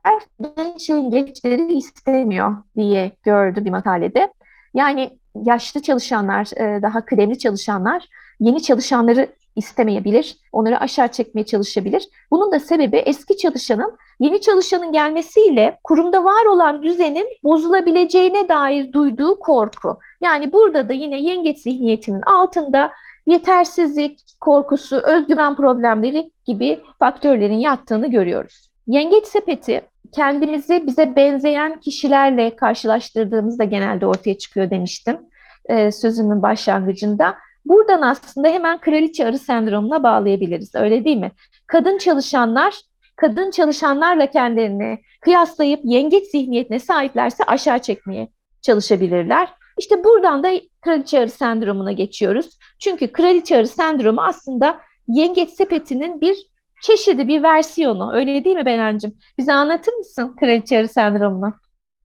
genç 0.57 0.89
yengeçleri 0.89 1.73
istemiyor 1.73 2.55
diye 2.75 3.11
gördü 3.23 3.65
bir 3.65 3.69
makalede. 3.69 4.33
Yani 4.73 5.09
yaşlı 5.35 5.81
çalışanlar, 5.81 6.47
e, 6.57 6.81
daha 6.81 7.05
kıdemli 7.05 7.39
çalışanlar 7.39 8.07
yeni 8.39 8.63
çalışanları 8.63 9.27
istemeyebilir. 9.55 10.37
Onları 10.51 10.79
aşağı 10.79 11.07
çekmeye 11.07 11.45
çalışabilir. 11.45 12.09
Bunun 12.31 12.51
da 12.51 12.59
sebebi 12.59 12.97
eski 12.97 13.37
çalışanın 13.37 13.97
yeni 14.19 14.41
çalışanın 14.41 14.91
gelmesiyle 14.91 15.79
kurumda 15.83 16.23
var 16.23 16.45
olan 16.45 16.83
düzenin 16.83 17.27
bozulabileceğine 17.43 18.49
dair 18.49 18.93
duyduğu 18.93 19.39
korku. 19.39 19.99
Yani 20.21 20.53
burada 20.53 20.89
da 20.89 20.93
yine 20.93 21.21
yengeç 21.21 21.57
zihniyetinin 21.57 22.21
altında 22.21 22.91
yetersizlik 23.29 24.19
korkusu, 24.39 24.97
özgüven 24.97 25.55
problemleri 25.55 26.31
gibi 26.45 26.79
faktörlerin 26.99 27.59
yattığını 27.59 28.11
görüyoruz. 28.11 28.69
Yengeç 28.87 29.25
sepeti 29.25 29.81
kendimizi 30.11 30.87
bize 30.87 31.15
benzeyen 31.15 31.79
kişilerle 31.79 32.55
karşılaştırdığımızda 32.55 33.63
genelde 33.63 34.05
ortaya 34.05 34.37
çıkıyor 34.37 34.69
demiştim 34.69 35.17
e, 35.65 35.91
sözümün 35.91 36.41
başlangıcında. 36.41 37.35
Buradan 37.65 38.01
aslında 38.01 38.47
hemen 38.47 38.77
kraliçe 38.77 39.25
arı 39.25 39.39
sendromuna 39.39 40.03
bağlayabiliriz. 40.03 40.75
Öyle 40.75 41.05
değil 41.05 41.17
mi? 41.17 41.31
Kadın 41.67 41.97
çalışanlar 41.97 42.75
kadın 43.15 43.51
çalışanlarla 43.51 44.25
kendilerini 44.25 44.99
kıyaslayıp 45.21 45.79
yengeç 45.83 46.25
zihniyetine 46.31 46.79
sahiplerse 46.79 47.43
aşağı 47.43 47.79
çekmeye 47.79 48.27
çalışabilirler. 48.61 49.49
İşte 49.79 50.03
buradan 50.03 50.43
da 50.43 50.51
kraliçe 50.81 51.19
arı 51.19 51.29
sendromuna 51.29 51.91
geçiyoruz. 51.91 52.57
Çünkü 52.79 53.11
kraliçe 53.11 53.57
arı 53.57 53.67
sendromu 53.67 54.21
aslında 54.21 54.81
yengeç 55.07 55.49
sepetinin 55.49 56.21
bir 56.21 56.37
çeşidi, 56.81 57.27
bir 57.27 57.43
versiyonu. 57.43 58.13
Öyle 58.13 58.43
değil 58.43 58.55
mi 58.55 58.65
Benancığım? 58.65 59.17
Bize 59.37 59.53
anlatır 59.53 59.93
mısın 59.93 60.35
kraliçe 60.39 60.77
arı 60.77 60.87
sendromunu? 60.87 61.53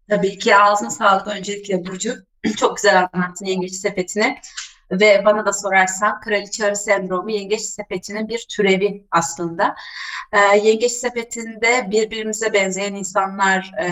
Tabii 0.09 0.39
ki 0.39 0.57
ağzına 0.57 0.91
sağlık 0.91 1.27
öncelikle 1.27 1.87
Burcu. 1.87 2.15
Çok 2.57 2.77
güzel 2.77 3.09
anlattın 3.13 3.47
yengeç 3.47 3.73
sepetini. 3.73 4.37
Ve 4.91 5.23
bana 5.25 5.47
da 5.47 5.53
sorarsan 5.53 6.21
kraliçe 6.21 6.67
arı 6.67 6.77
sendromu 6.77 7.31
yengeç 7.31 7.61
sepetinin 7.61 8.29
bir 8.29 8.47
türevi 8.51 9.07
aslında. 9.11 9.75
E, 10.33 10.39
yengeç 10.59 10.93
sepetinde 10.93 11.89
birbirimize 11.91 12.53
benzeyen 12.53 12.95
insanlar 12.95 13.73
e, 13.83 13.89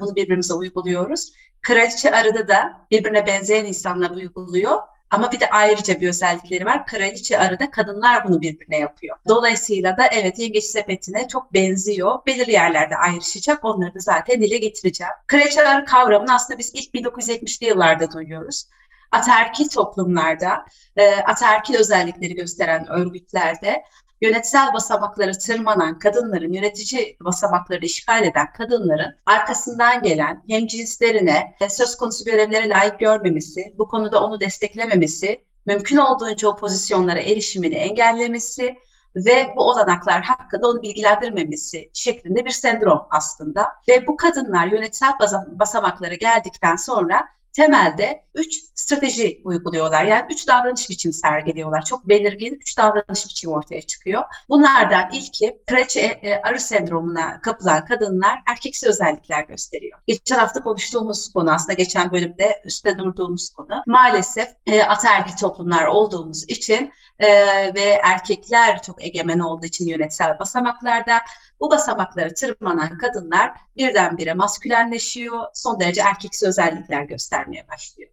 bunu 0.00 0.16
birbirimize 0.16 0.54
uyguluyoruz. 0.54 1.32
Kraliçe 1.62 2.10
arıda 2.10 2.48
da 2.48 2.86
birbirine 2.90 3.26
benzeyen 3.26 3.64
insanlar 3.64 4.10
uyguluyor. 4.10 4.78
Ama 5.10 5.32
bir 5.32 5.40
de 5.40 5.50
ayrıca 5.50 6.00
bir 6.00 6.08
özellikleri 6.08 6.64
var. 6.64 6.86
Kraliçe 6.86 7.38
arıda 7.38 7.70
kadınlar 7.70 8.28
bunu 8.28 8.40
birbirine 8.40 8.78
yapıyor. 8.78 9.16
Dolayısıyla 9.28 9.96
da 9.96 10.06
evet 10.06 10.38
yengeç 10.38 10.64
sepetine 10.64 11.28
çok 11.28 11.54
benziyor. 11.54 12.18
Belirli 12.26 12.52
yerlerde 12.52 12.96
ayrışacak. 12.96 13.64
Onları 13.64 13.94
da 13.94 13.98
zaten 13.98 14.42
dile 14.42 14.58
getireceğim. 14.58 15.12
Kraliçe 15.26 15.68
arı 15.68 15.84
kavramını 15.84 16.34
aslında 16.34 16.58
biz 16.58 16.74
ilk 16.74 16.94
1970'li 16.94 17.66
yıllarda 17.66 18.12
duyuyoruz 18.12 18.66
ataerkil 19.12 19.68
toplumlarda, 19.68 20.64
e, 20.96 21.14
ataerkil 21.16 21.74
özellikleri 21.74 22.34
gösteren 22.34 22.88
örgütlerde 22.88 23.84
yönetsel 24.20 24.74
basamakları 24.74 25.38
tırmanan 25.38 25.98
kadınların, 25.98 26.52
yönetici 26.52 27.16
basamakları 27.20 27.84
işgal 27.84 28.24
eden 28.24 28.52
kadınların 28.52 29.16
arkasından 29.26 30.02
gelen 30.02 30.42
hem 30.48 30.66
cinslerine 30.66 31.54
e, 31.60 31.68
söz 31.68 31.96
konusu 31.96 32.24
görevlere 32.24 32.68
layık 32.68 33.00
görmemesi, 33.00 33.74
bu 33.78 33.88
konuda 33.88 34.24
onu 34.24 34.40
desteklememesi, 34.40 35.44
mümkün 35.66 35.96
olduğunca 35.96 36.48
o 36.48 36.56
pozisyonlara 36.56 37.20
erişimini 37.20 37.74
engellemesi 37.74 38.76
ve 39.16 39.52
bu 39.56 39.62
olanaklar 39.62 40.22
hakkında 40.22 40.68
onu 40.68 40.82
bilgilendirmemesi 40.82 41.90
şeklinde 41.94 42.44
bir 42.44 42.50
sendrom 42.50 43.06
aslında. 43.10 43.68
Ve 43.88 44.06
bu 44.06 44.16
kadınlar 44.16 44.66
yönetsel 44.66 45.12
basamaklara 45.46 46.14
geldikten 46.14 46.76
sonra 46.76 47.28
temelde 47.52 48.24
üç 48.34 48.54
strateji 48.74 49.40
uyguluyorlar. 49.44 50.04
Yani 50.04 50.26
üç 50.30 50.48
davranış 50.48 50.90
biçimi 50.90 51.14
sergiliyorlar. 51.14 51.84
Çok 51.84 52.08
belirgin 52.08 52.54
üç 52.54 52.78
davranış 52.78 53.24
biçimi 53.24 53.54
ortaya 53.54 53.82
çıkıyor. 53.82 54.22
Bunlardan 54.48 55.10
ilki 55.12 55.58
kraliçe 55.66 56.00
e, 56.00 56.34
arı 56.34 56.60
sendromuna 56.60 57.40
kapılan 57.40 57.84
kadınlar 57.84 58.42
erkeksi 58.46 58.88
özellikler 58.88 59.44
gösteriyor. 59.44 59.98
Geçen 60.06 60.38
hafta 60.38 60.62
konuştuğumuz 60.62 61.32
konu 61.32 61.52
aslında 61.52 61.72
geçen 61.72 62.12
bölümde 62.12 62.62
üstte 62.64 62.98
durduğumuz 62.98 63.50
konu. 63.50 63.82
Maalesef 63.86 64.48
e, 64.66 64.82
ataerkil 64.82 65.36
toplumlar 65.36 65.86
olduğumuz 65.86 66.44
için 66.44 66.92
e, 67.18 67.28
ve 67.74 68.00
erkekler 68.04 68.82
çok 68.82 69.04
egemen 69.04 69.38
olduğu 69.38 69.66
için 69.66 69.88
yönetsel 69.88 70.38
basamaklarda 70.38 71.20
bu 71.60 71.70
basamakları 71.70 72.34
tırmanan 72.34 72.98
kadınlar 72.98 73.52
birdenbire 73.76 74.34
maskülenleşiyor, 74.34 75.44
son 75.54 75.80
derece 75.80 76.00
erkeksi 76.00 76.46
özellikler 76.46 77.02
göstermeye 77.02 77.68
başlıyor. 77.68 78.10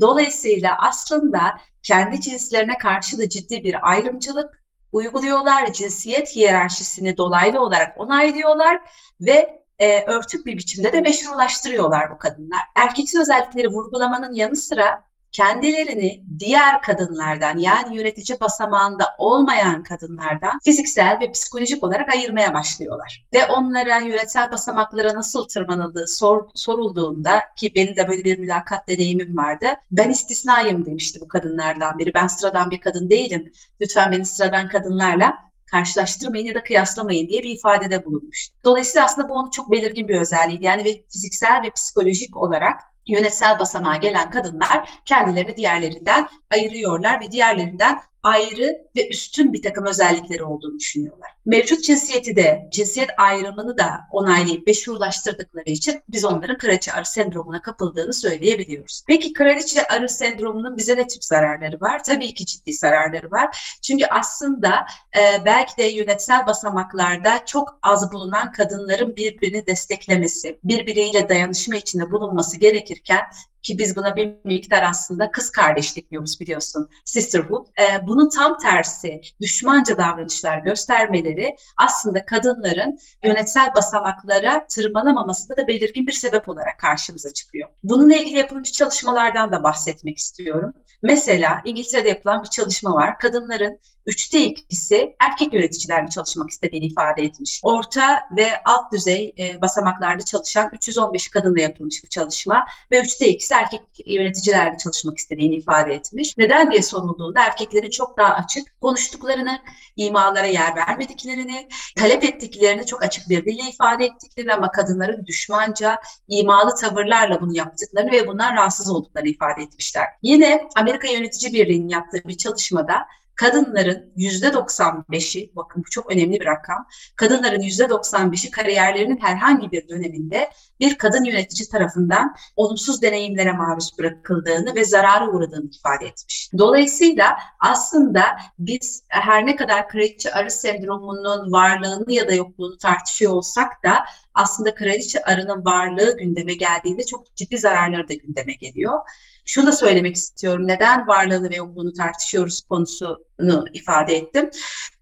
Dolayısıyla 0.00 0.76
aslında 0.78 1.40
kendi 1.82 2.20
cinslerine 2.20 2.78
karşı 2.78 3.18
da 3.18 3.28
ciddi 3.28 3.64
bir 3.64 3.90
ayrımcılık 3.90 4.64
uyguluyorlar. 4.92 5.72
Cinsiyet 5.72 6.36
hiyerarşisini 6.36 7.16
dolaylı 7.16 7.60
olarak 7.60 8.00
onaylıyorlar 8.00 8.80
ve 9.20 9.62
e, 9.78 10.04
örtük 10.04 10.46
bir 10.46 10.56
biçimde 10.56 10.92
de 10.92 11.00
meşrulaştırıyorlar 11.00 12.10
bu 12.10 12.18
kadınlar. 12.18 12.60
Erkeksi 12.74 13.20
özellikleri 13.20 13.68
vurgulamanın 13.68 14.32
yanı 14.34 14.56
sıra 14.56 15.09
kendilerini 15.32 16.24
diğer 16.38 16.82
kadınlardan 16.82 17.58
yani 17.58 17.96
yönetici 17.96 18.40
basamağında 18.40 19.04
olmayan 19.18 19.82
kadınlardan 19.82 20.58
fiziksel 20.64 21.20
ve 21.20 21.32
psikolojik 21.32 21.84
olarak 21.84 22.14
ayırmaya 22.14 22.54
başlıyorlar. 22.54 23.26
Ve 23.34 23.46
onlara 23.46 23.98
yönetsel 23.98 24.52
basamaklara 24.52 25.14
nasıl 25.14 25.48
tırmanıldığı 25.48 26.06
sor, 26.06 26.48
sorulduğunda 26.54 27.42
ki 27.56 27.72
benim 27.74 27.96
de 27.96 28.08
böyle 28.08 28.24
bir 28.24 28.38
mülakat 28.38 28.88
deneyimim 28.88 29.36
vardı. 29.36 29.66
Ben 29.90 30.10
istisnayım 30.10 30.86
demişti 30.86 31.20
bu 31.20 31.28
kadınlardan 31.28 31.98
biri. 31.98 32.14
Ben 32.14 32.26
sıradan 32.26 32.70
bir 32.70 32.80
kadın 32.80 33.10
değilim. 33.10 33.52
Lütfen 33.80 34.12
beni 34.12 34.26
sıradan 34.26 34.68
kadınlarla 34.68 35.50
karşılaştırmayın 35.70 36.46
ya 36.46 36.54
da 36.54 36.62
kıyaslamayın 36.62 37.28
diye 37.28 37.42
bir 37.42 37.50
ifadede 37.50 38.04
bulunmuş. 38.04 38.48
Dolayısıyla 38.64 39.04
aslında 39.04 39.28
bu 39.28 39.32
onun 39.32 39.50
çok 39.50 39.70
belirgin 39.70 40.08
bir 40.08 40.20
özelliği. 40.20 40.64
Yani 40.64 40.84
ve 40.84 41.04
fiziksel 41.12 41.62
ve 41.62 41.70
psikolojik 41.70 42.36
olarak 42.36 42.80
yönetsel 43.06 43.58
basamağa 43.58 43.96
gelen 43.96 44.30
kadınlar 44.30 44.90
kendilerini 45.04 45.56
diğerlerinden 45.56 46.28
ayırıyorlar 46.50 47.20
ve 47.20 47.32
diğerlerinden 47.32 48.00
ayrı 48.22 48.78
ve 48.96 49.08
üstün 49.08 49.52
bir 49.52 49.62
takım 49.62 49.86
özellikleri 49.86 50.44
olduğunu 50.44 50.78
düşünüyorlar. 50.78 51.30
Mevcut 51.46 51.84
cinsiyeti 51.84 52.36
de 52.36 52.68
cinsiyet 52.72 53.10
ayrımını 53.16 53.78
da 53.78 54.00
onaylayıp 54.10 54.66
meşrulaştırdıkları 54.66 55.70
için 55.70 56.02
biz 56.08 56.24
onların 56.24 56.58
kraliçe 56.58 56.92
arı 56.92 57.04
sendromuna 57.04 57.62
kapıldığını 57.62 58.12
söyleyebiliyoruz. 58.12 59.02
Peki 59.06 59.32
kraliçe 59.32 59.86
arı 59.86 60.08
sendromunun 60.08 60.76
bize 60.76 60.96
ne 60.96 61.06
tip 61.06 61.24
zararları 61.24 61.80
var? 61.80 62.04
Tabii 62.04 62.34
ki 62.34 62.46
ciddi 62.46 62.72
zararları 62.72 63.30
var. 63.30 63.78
Çünkü 63.82 64.06
aslında 64.06 64.86
e, 65.16 65.44
belki 65.44 65.76
de 65.76 65.84
yönetsel 65.84 66.46
basamaklarda 66.46 67.44
çok 67.46 67.78
az 67.82 68.12
bulunan 68.12 68.52
kadınların 68.52 69.16
birbirini 69.16 69.66
desteklemesi, 69.66 70.58
birbiriyle 70.64 71.28
dayanışma 71.28 71.76
içinde 71.76 72.10
bulunması 72.10 72.58
gerekirken 72.58 73.20
ki 73.62 73.78
biz 73.78 73.96
buna 73.96 74.16
bir 74.16 74.34
miktar 74.44 74.82
aslında 74.82 75.30
kız 75.30 75.50
kardeşlik 75.50 76.10
diyoruz 76.10 76.40
biliyorsun 76.40 76.88
sisterhood. 77.04 77.66
E, 77.66 78.06
bunun 78.06 78.28
tam 78.28 78.58
tersi 78.58 79.20
düşmanca 79.40 79.98
davranışlar 79.98 80.58
göstermeleri 80.58 81.56
aslında 81.76 82.26
kadınların 82.26 82.98
yönetsel 83.24 83.74
basamaklara 83.74 84.66
tırmanamamasında 84.66 85.56
da 85.56 85.66
belirgin 85.68 86.06
bir 86.06 86.12
sebep 86.12 86.48
olarak 86.48 86.78
karşımıza 86.78 87.32
çıkıyor. 87.32 87.68
Bununla 87.82 88.16
ilgili 88.16 88.38
yapılmış 88.38 88.72
çalışmalardan 88.72 89.52
da 89.52 89.62
bahsetmek 89.62 90.18
istiyorum. 90.18 90.72
Mesela 91.02 91.62
İngiltere'de 91.64 92.08
yapılan 92.08 92.42
bir 92.42 92.48
çalışma 92.48 92.94
var. 92.94 93.18
Kadınların 93.18 93.78
üçte 94.06 94.44
ikisi 94.44 95.16
erkek 95.18 95.54
yöneticilerle 95.54 96.08
çalışmak 96.08 96.50
istediğini 96.50 96.86
ifade 96.86 97.22
etmiş. 97.22 97.60
Orta 97.62 98.20
ve 98.36 98.62
alt 98.64 98.92
düzey 98.92 99.34
e, 99.38 99.60
basamaklarda 99.60 100.24
çalışan 100.24 100.70
315 100.72 101.28
kadınla 101.28 101.60
yapılmış 101.60 102.04
bir 102.04 102.08
çalışma 102.08 102.66
ve 102.90 103.00
üçte 103.00 103.28
ikisi 103.28 103.54
erkek 103.54 103.80
yöneticilerle 104.06 104.76
çalışmak 104.78 105.18
istediğini 105.18 105.54
ifade 105.54 105.94
etmiş. 105.94 106.38
Neden 106.38 106.70
diye 106.70 106.82
sorulduğunda 106.82 107.44
erkeklerin 107.44 107.90
çok 107.90 108.18
daha 108.18 108.34
açık 108.34 108.80
konuştuklarını, 108.80 109.58
imalara 109.96 110.46
yer 110.46 110.76
vermediklerini, 110.76 111.68
talep 111.96 112.24
ettiklerini 112.24 112.86
çok 112.86 113.02
açık 113.02 113.28
bir 113.28 113.44
dille 113.44 113.70
ifade 113.70 114.04
ettiklerini 114.04 114.54
ama 114.54 114.70
kadınların 114.70 115.26
düşmanca, 115.26 115.98
imalı 116.28 116.74
tavırlarla 116.74 117.40
bunu 117.40 117.56
yaptıklarını 117.56 118.12
ve 118.12 118.26
bundan 118.26 118.56
rahatsız 118.56 118.90
olduklarını 118.90 119.28
ifade 119.28 119.62
etmişler. 119.62 120.06
Yine 120.22 120.68
Amerika 120.76 121.08
Yönetici 121.08 121.52
Birliği'nin 121.52 121.88
yaptığı 121.88 122.22
bir 122.24 122.36
çalışmada 122.36 123.06
kadınların 123.40 124.12
yüzde 124.16 124.46
95'i, 124.46 125.52
bakın 125.56 125.82
bu 125.86 125.90
çok 125.90 126.12
önemli 126.12 126.40
bir 126.40 126.46
rakam, 126.46 126.86
kadınların 127.16 127.60
yüzde 127.60 127.82
95'i 127.82 128.50
kariyerlerinin 128.50 129.16
herhangi 129.20 129.72
bir 129.72 129.88
döneminde 129.88 130.50
bir 130.80 130.98
kadın 130.98 131.24
yönetici 131.24 131.68
tarafından 131.68 132.34
olumsuz 132.56 133.02
deneyimlere 133.02 133.52
maruz 133.52 133.98
bırakıldığını 133.98 134.74
ve 134.74 134.84
zarara 134.84 135.28
uğradığını 135.28 135.70
ifade 135.70 136.06
etmiş. 136.06 136.50
Dolayısıyla 136.58 137.36
aslında 137.60 138.22
biz 138.58 139.04
her 139.08 139.46
ne 139.46 139.56
kadar 139.56 139.88
kraliçe 139.88 140.32
arı 140.32 140.50
sendromunun 140.50 141.52
varlığını 141.52 142.12
ya 142.12 142.28
da 142.28 142.34
yokluğunu 142.34 142.78
tartışıyor 142.78 143.32
olsak 143.32 143.84
da 143.84 144.04
aslında 144.34 144.74
kraliçe 144.74 145.22
arının 145.22 145.64
varlığı 145.64 146.16
gündeme 146.16 146.54
geldiğinde 146.54 147.06
çok 147.06 147.36
ciddi 147.36 147.58
zararları 147.58 148.08
da 148.08 148.14
gündeme 148.14 148.52
geliyor. 148.52 148.98
Şunu 149.44 149.66
da 149.66 149.72
söylemek 149.72 150.16
istiyorum. 150.16 150.68
Neden 150.68 151.06
varlığını 151.06 151.50
ve 151.50 151.56
yokluğunu 151.56 151.92
tartışıyoruz 151.92 152.62
konusunu 152.68 153.64
ifade 153.72 154.16
ettim. 154.16 154.50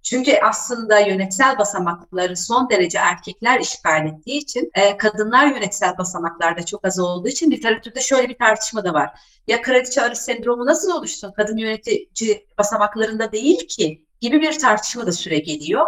Çünkü 0.02 0.38
aslında 0.42 0.98
yönetsel 0.98 1.58
basamakları 1.58 2.36
son 2.36 2.70
derece 2.70 2.98
erkekler 2.98 3.60
işgal 3.60 4.06
ettiği 4.06 4.38
için 4.38 4.70
e, 4.74 4.96
kadınlar 4.96 5.46
yönetsel 5.46 5.98
basamaklarda 5.98 6.66
çok 6.66 6.86
az 6.86 6.98
olduğu 6.98 7.28
için 7.28 7.50
literatürde 7.50 8.00
şöyle 8.00 8.28
bir 8.28 8.38
tartışma 8.38 8.84
da 8.84 8.92
var. 8.92 9.10
Ya 9.46 9.62
kraliçe 9.62 10.02
arı 10.02 10.16
sendromu 10.16 10.66
nasıl 10.66 10.92
oluştu? 10.92 11.32
Kadın 11.36 11.56
yönetici 11.56 12.46
basamaklarında 12.58 13.32
değil 13.32 13.68
ki 13.68 14.04
gibi 14.20 14.40
bir 14.40 14.58
tartışma 14.58 15.06
da 15.06 15.12
süre 15.12 15.38
geliyor. 15.38 15.86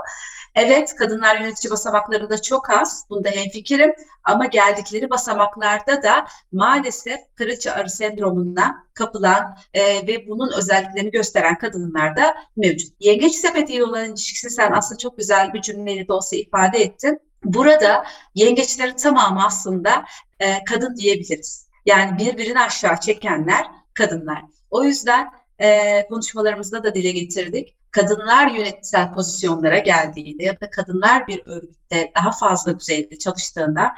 Evet 0.54 0.94
kadınlar 0.96 1.40
yönetici 1.40 1.70
basamaklarında 1.70 2.42
çok 2.42 2.70
az. 2.70 3.06
Bunda 3.10 3.28
hemfikirim. 3.28 3.94
Ama 4.24 4.46
geldikleri 4.46 5.10
basamaklarda 5.10 6.02
da 6.02 6.26
maalesef 6.52 7.20
kraliçe 7.36 7.72
arı 7.72 7.90
sendromuna 7.90 8.86
kapılan 8.94 9.56
e, 9.74 10.06
ve 10.06 10.28
bunun 10.28 10.52
özelliklerini 10.52 11.10
gösteren 11.10 11.58
kadınlar 11.58 12.16
da 12.16 12.36
mevcut. 12.56 12.92
Yengeç 13.00 13.34
sepetiyle 13.34 13.84
olan 13.84 14.10
ilişkisini 14.10 14.50
sen 14.50 14.72
aslında 14.72 14.98
çok 14.98 15.18
güzel 15.18 15.54
bir 15.54 15.62
cümleyle 15.62 16.08
de 16.08 16.12
olsa 16.12 16.36
ifade 16.36 16.78
ettin. 16.78 17.20
Burada 17.44 18.04
yengeçlerin 18.34 18.96
tamamı 18.96 19.46
aslında 19.46 20.04
e, 20.40 20.64
kadın 20.64 20.96
diyebiliriz. 20.96 21.68
Yani 21.86 22.18
birbirini 22.18 22.60
aşağı 22.60 23.00
çekenler 23.00 23.66
kadınlar. 23.94 24.42
O 24.70 24.84
yüzden 24.84 25.30
e, 25.58 26.06
konuşmalarımızda 26.08 26.84
da 26.84 26.94
dile 26.94 27.10
getirdik 27.10 27.76
kadınlar 27.90 28.50
yönetsel 28.50 29.14
pozisyonlara 29.14 29.78
geldiğinde 29.78 30.44
ya 30.44 30.60
da 30.60 30.70
kadınlar 30.70 31.26
bir 31.26 31.42
örgütte 31.46 32.12
daha 32.16 32.30
fazla 32.32 32.80
düzeyde 32.80 33.18
çalıştığında 33.18 33.92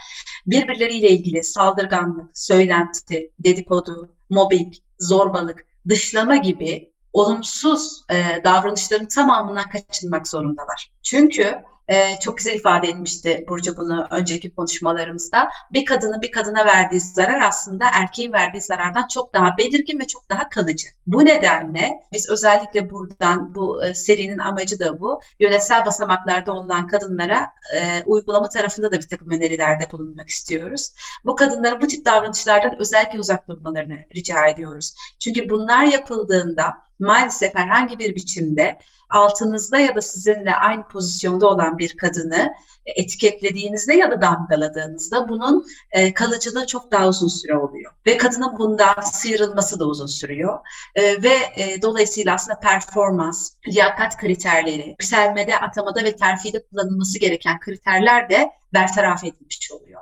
birbirleriyle 0.47 1.11
ilgili 1.11 1.45
saldırganlık, 1.45 2.39
söylenti, 2.39 3.31
dedikodu, 3.39 4.09
mobbing, 4.31 4.75
zorbalık, 4.99 5.67
dışlama 5.89 6.37
gibi 6.37 6.93
olumsuz 7.13 8.05
e, 8.11 8.45
davranışların 8.45 9.07
tamamından 9.07 9.69
kaçınmak 9.69 10.29
zorundalar. 10.29 10.91
Çünkü 11.03 11.63
e, 11.89 12.19
çok 12.21 12.39
güzel 12.39 12.55
ifade 12.55 12.89
etmişti 12.89 13.45
Burcu 13.49 13.77
bunu 13.77 14.07
önceki 14.11 14.55
konuşmalarımızda. 14.55 15.51
Bir 15.73 15.85
kadını 15.85 16.23
bir 16.23 16.31
kadına 16.31 16.67
verdiği 16.67 17.01
zarar 17.01 17.41
aslında 17.41 17.85
erkeğin 17.93 18.33
verdiği 18.33 18.61
zarardan 18.61 19.07
çok 19.07 19.35
daha 19.35 19.57
belirgin 19.59 20.01
ve 20.01 20.07
çok 20.07 20.31
daha 20.31 20.49
kalıcı. 20.49 20.89
Bu 21.07 21.25
nedenle 21.25 21.91
biz 22.13 22.31
özellikle 22.31 22.91
buradan 22.91 23.55
bu 23.55 23.85
e, 23.85 23.95
serinin 23.95 24.39
amacı 24.39 24.79
da 24.79 25.01
bu. 25.01 25.21
Yönetsel 25.41 25.87
basamaklarda 25.87 26.53
olan 26.53 26.87
kadınlara 26.87 27.53
e, 27.75 28.03
uygulama 28.07 28.49
tarafında 28.49 28.93
da 28.93 28.97
bir 28.97 29.09
takım 29.09 29.31
önerilerde 29.31 29.91
bulunmak 29.93 30.29
istiyoruz. 30.29 30.93
Bu 31.25 31.37
kadınların 31.37 31.81
bu 31.81 31.87
tip 31.87 32.05
davranışlardan 32.05 32.81
özellikle 32.81 33.19
uzak 33.21 33.49
durmalarını 33.49 33.99
rica 34.15 34.47
ediyoruz. 34.47 34.95
Çünkü 35.19 35.51
bunlar 35.51 35.85
yapıldığında 35.85 36.65
maalesef 37.03 37.55
herhangi 37.55 37.99
bir 37.99 38.15
biçimde 38.15 38.79
altınızda 39.11 39.79
ya 39.79 39.95
da 39.95 40.03
sizinle 40.03 40.55
aynı 40.55 40.89
pozisyonda 40.89 41.49
olan 41.49 41.79
bir 41.79 41.97
kadını 41.97 42.53
etiketlediğinizde 42.87 43.95
ya 43.95 44.11
da 44.11 44.21
damgaladığınızda 44.21 45.29
bunun 45.29 45.67
e, 45.91 46.15
kalıcılığı 46.15 46.67
çok 46.67 46.93
daha 46.93 47.09
uzun 47.09 47.29
süre 47.29 47.57
oluyor. 47.57 47.93
Ve 48.07 48.17
kadının 48.17 48.59
bundan 48.59 49.01
sıyrılması 49.13 49.81
da 49.81 49.85
uzun 49.85 50.07
sürüyor. 50.07 50.59
E, 50.95 51.23
ve 51.23 51.35
e, 51.57 51.83
dolayısıyla 51.83 52.35
aslında 52.35 52.61
performans, 52.61 53.53
liyakat 53.69 54.17
kriterleri, 54.17 54.89
yükselmede, 54.89 55.59
atamada 55.59 56.05
ve 56.05 56.17
terfide 56.17 56.63
kullanılması 56.63 57.19
gereken 57.19 57.61
kriterler 57.61 58.31
de 58.31 58.51
bertaraf 58.75 59.25
edilmiş 59.25 59.73
oluyor. 59.73 60.01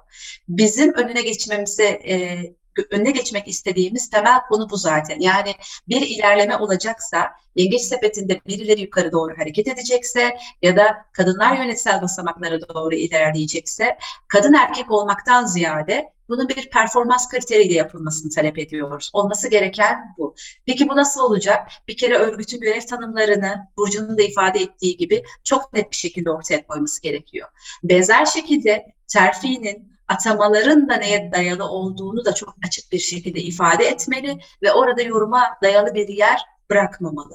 Bizim 0.48 0.94
önüne 0.94 1.22
geçmemize 1.22 1.84
e, 1.84 2.38
önüne 2.90 3.10
geçmek 3.10 3.48
istediğimiz 3.48 4.10
temel 4.10 4.40
konu 4.48 4.70
bu 4.70 4.76
zaten. 4.76 5.20
Yani 5.20 5.54
bir 5.88 6.00
ilerleme 6.00 6.56
olacaksa, 6.56 7.30
yengeç 7.56 7.82
sepetinde 7.82 8.40
birileri 8.46 8.80
yukarı 8.80 9.12
doğru 9.12 9.38
hareket 9.38 9.68
edecekse 9.68 10.36
ya 10.62 10.76
da 10.76 10.96
kadınlar 11.12 11.56
yönetsel 11.56 12.02
basamaklara 12.02 12.68
doğru 12.68 12.94
ilerleyecekse, 12.94 13.98
kadın 14.28 14.52
erkek 14.52 14.90
olmaktan 14.90 15.46
ziyade 15.46 16.12
bunun 16.30 16.48
bir 16.48 16.70
performans 16.70 17.28
kriteriyle 17.28 17.74
yapılmasını 17.74 18.30
talep 18.30 18.58
ediyoruz. 18.58 19.10
Olması 19.12 19.50
gereken 19.50 20.14
bu. 20.18 20.34
Peki 20.66 20.88
bu 20.88 20.96
nasıl 20.96 21.20
olacak? 21.20 21.68
Bir 21.88 21.96
kere 21.96 22.14
örgütün 22.14 22.60
görev 22.60 22.80
tanımlarını 22.80 23.68
Burcu'nun 23.76 24.18
da 24.18 24.22
ifade 24.22 24.60
ettiği 24.60 24.96
gibi 24.96 25.22
çok 25.44 25.72
net 25.72 25.90
bir 25.90 25.96
şekilde 25.96 26.30
ortaya 26.30 26.66
koyması 26.66 27.02
gerekiyor. 27.02 27.48
Benzer 27.82 28.26
şekilde 28.26 28.86
terfinin 29.08 29.89
atamaların 30.10 30.88
da 30.88 30.96
neye 30.96 31.32
dayalı 31.32 31.64
olduğunu 31.64 32.24
da 32.24 32.34
çok 32.34 32.54
açık 32.66 32.92
bir 32.92 32.98
şekilde 32.98 33.40
ifade 33.40 33.84
etmeli 33.84 34.38
ve 34.62 34.72
orada 34.72 35.02
yoruma 35.02 35.42
dayalı 35.62 35.94
bir 35.94 36.08
yer 36.08 36.40
bırakmamalı. 36.70 37.34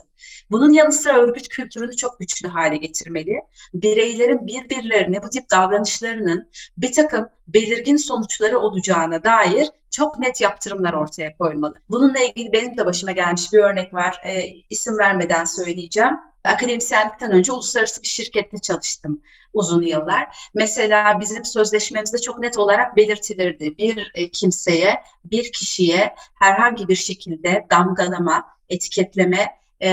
Bunun 0.52 0.74
yanı 0.74 0.92
sıra 0.92 1.18
örgüt 1.18 1.48
kültürünü 1.48 1.96
çok 1.96 2.20
güçlü 2.20 2.48
hale 2.48 2.78
getirmeli. 2.78 3.42
Bireylerin 3.74 4.48
birbirlerine 4.48 5.24
bu 5.24 5.30
tip 5.30 5.52
davranışlarının 5.52 6.50
bir 6.78 6.94
takım 6.94 7.30
belirgin 7.48 7.98
sonuçları 7.98 8.60
olacağına 8.60 9.24
dair 9.24 9.70
çok 9.92 10.20
net 10.20 10.42
yaptırımlar 10.42 10.94
ortaya 10.94 11.38
koymalı. 11.38 11.76
Bununla 11.90 12.20
ilgili 12.20 12.54
benim 12.54 12.78
de 12.78 12.86
başıma 12.86 13.12
gelmiş 13.12 13.54
bir 13.54 13.60
örnek 13.60 13.94
var. 13.94 14.22
E, 14.26 14.48
isim 14.70 14.98
vermeden 14.98 15.46
söyleyeceğim. 15.46 16.14
Akademisyenlikten 16.46 17.32
önce 17.32 17.52
uluslararası 17.52 18.02
bir 18.02 18.08
şirkette 18.08 18.58
çalıştım 18.58 19.22
uzun 19.56 19.82
yıllar. 19.82 20.50
Mesela 20.54 21.20
bizim 21.20 21.46
sözleşmemizde 21.46 22.18
çok 22.18 22.40
net 22.40 22.58
olarak 22.58 22.96
belirtilirdi. 22.96 23.78
Bir 23.78 24.12
e, 24.16 24.30
kimseye, 24.30 25.04
bir 25.26 25.52
kişiye 25.52 26.16
herhangi 26.40 26.88
bir 26.88 26.96
şekilde 26.96 27.66
damgalama, 27.72 28.48
etiketleme 28.70 29.48
e, 29.80 29.90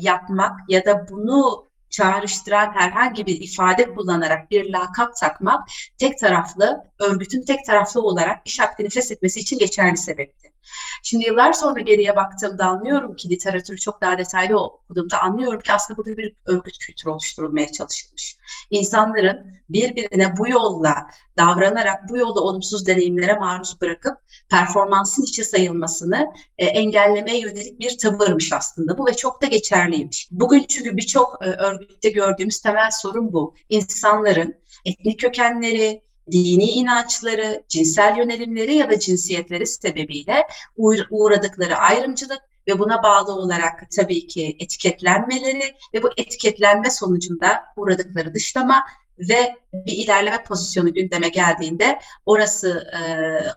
yapmak 0.00 0.60
ya 0.68 0.84
da 0.84 1.06
bunu 1.10 1.66
çağrıştıran 1.96 2.72
herhangi 2.72 3.26
bir 3.26 3.40
ifade 3.40 3.94
kullanarak 3.94 4.50
bir 4.50 4.72
lakap 4.72 5.16
takmak 5.16 5.68
tek 5.98 6.18
taraflı, 6.18 6.84
örgütün 7.00 7.42
tek 7.42 7.66
taraflı 7.66 8.02
olarak 8.02 8.38
iş 8.44 8.60
hakkını 8.60 8.88
feshetmesi 8.88 9.40
için 9.40 9.58
geçerli 9.58 9.96
sebepti. 9.96 10.52
Şimdi 11.02 11.24
yıllar 11.24 11.52
sonra 11.52 11.80
geriye 11.80 12.16
baktığımda 12.16 12.66
anlıyorum 12.66 13.16
ki 13.16 13.30
literatürü 13.30 13.78
çok 13.78 14.00
daha 14.00 14.18
detaylı 14.18 14.60
okuduğumda 14.60 15.22
anlıyorum 15.22 15.60
ki 15.60 15.72
aslında 15.72 15.98
burada 15.98 16.16
bir 16.16 16.36
örgüt 16.44 16.78
kültürü 16.78 17.10
oluşturulmaya 17.10 17.72
çalışılmış. 17.72 18.36
İnsanların 18.70 19.60
birbirine 19.68 20.36
bu 20.36 20.48
yolla 20.48 21.06
davranarak 21.38 22.08
bu 22.08 22.16
yolda 22.16 22.40
olumsuz 22.40 22.86
deneyimlere 22.86 23.34
maruz 23.34 23.80
bırakıp 23.80 24.18
performansın 24.48 25.22
içe 25.22 25.44
sayılmasını 25.44 26.32
e, 26.58 26.66
engellemeye 26.66 27.38
yönelik 27.38 27.80
bir 27.80 27.98
tavırmış 27.98 28.52
aslında 28.52 28.98
bu 28.98 29.06
ve 29.06 29.14
çok 29.16 29.42
da 29.42 29.46
geçerliymiş. 29.46 30.28
Bugün 30.30 30.64
çünkü 30.68 30.96
birçok 30.96 31.38
e, 31.42 31.46
örgütte 31.46 32.10
gördüğümüz 32.10 32.60
temel 32.60 32.90
sorun 32.90 33.32
bu. 33.32 33.54
İnsanların 33.68 34.54
etnik 34.84 35.20
kökenleri, 35.20 36.02
dini 36.30 36.64
inançları, 36.64 37.64
cinsel 37.68 38.16
yönelimleri 38.18 38.74
ya 38.74 38.90
da 38.90 38.98
cinsiyetleri 38.98 39.66
sebebiyle 39.66 40.46
uğradıkları 41.10 41.76
ayrımcılık 41.76 42.40
ve 42.68 42.78
buna 42.78 43.02
bağlı 43.02 43.32
olarak 43.32 43.90
tabii 43.96 44.26
ki 44.26 44.56
etiketlenmeleri 44.60 45.74
ve 45.94 46.02
bu 46.02 46.10
etiketlenme 46.16 46.90
sonucunda 46.90 47.64
uğradıkları 47.76 48.34
dışlama 48.34 48.84
ve 49.18 49.56
bir 49.72 49.92
ilerleme 49.92 50.42
pozisyonu 50.42 50.94
gündeme 50.94 51.28
geldiğinde 51.28 51.98
orası 52.26 52.90
e, 52.92 53.00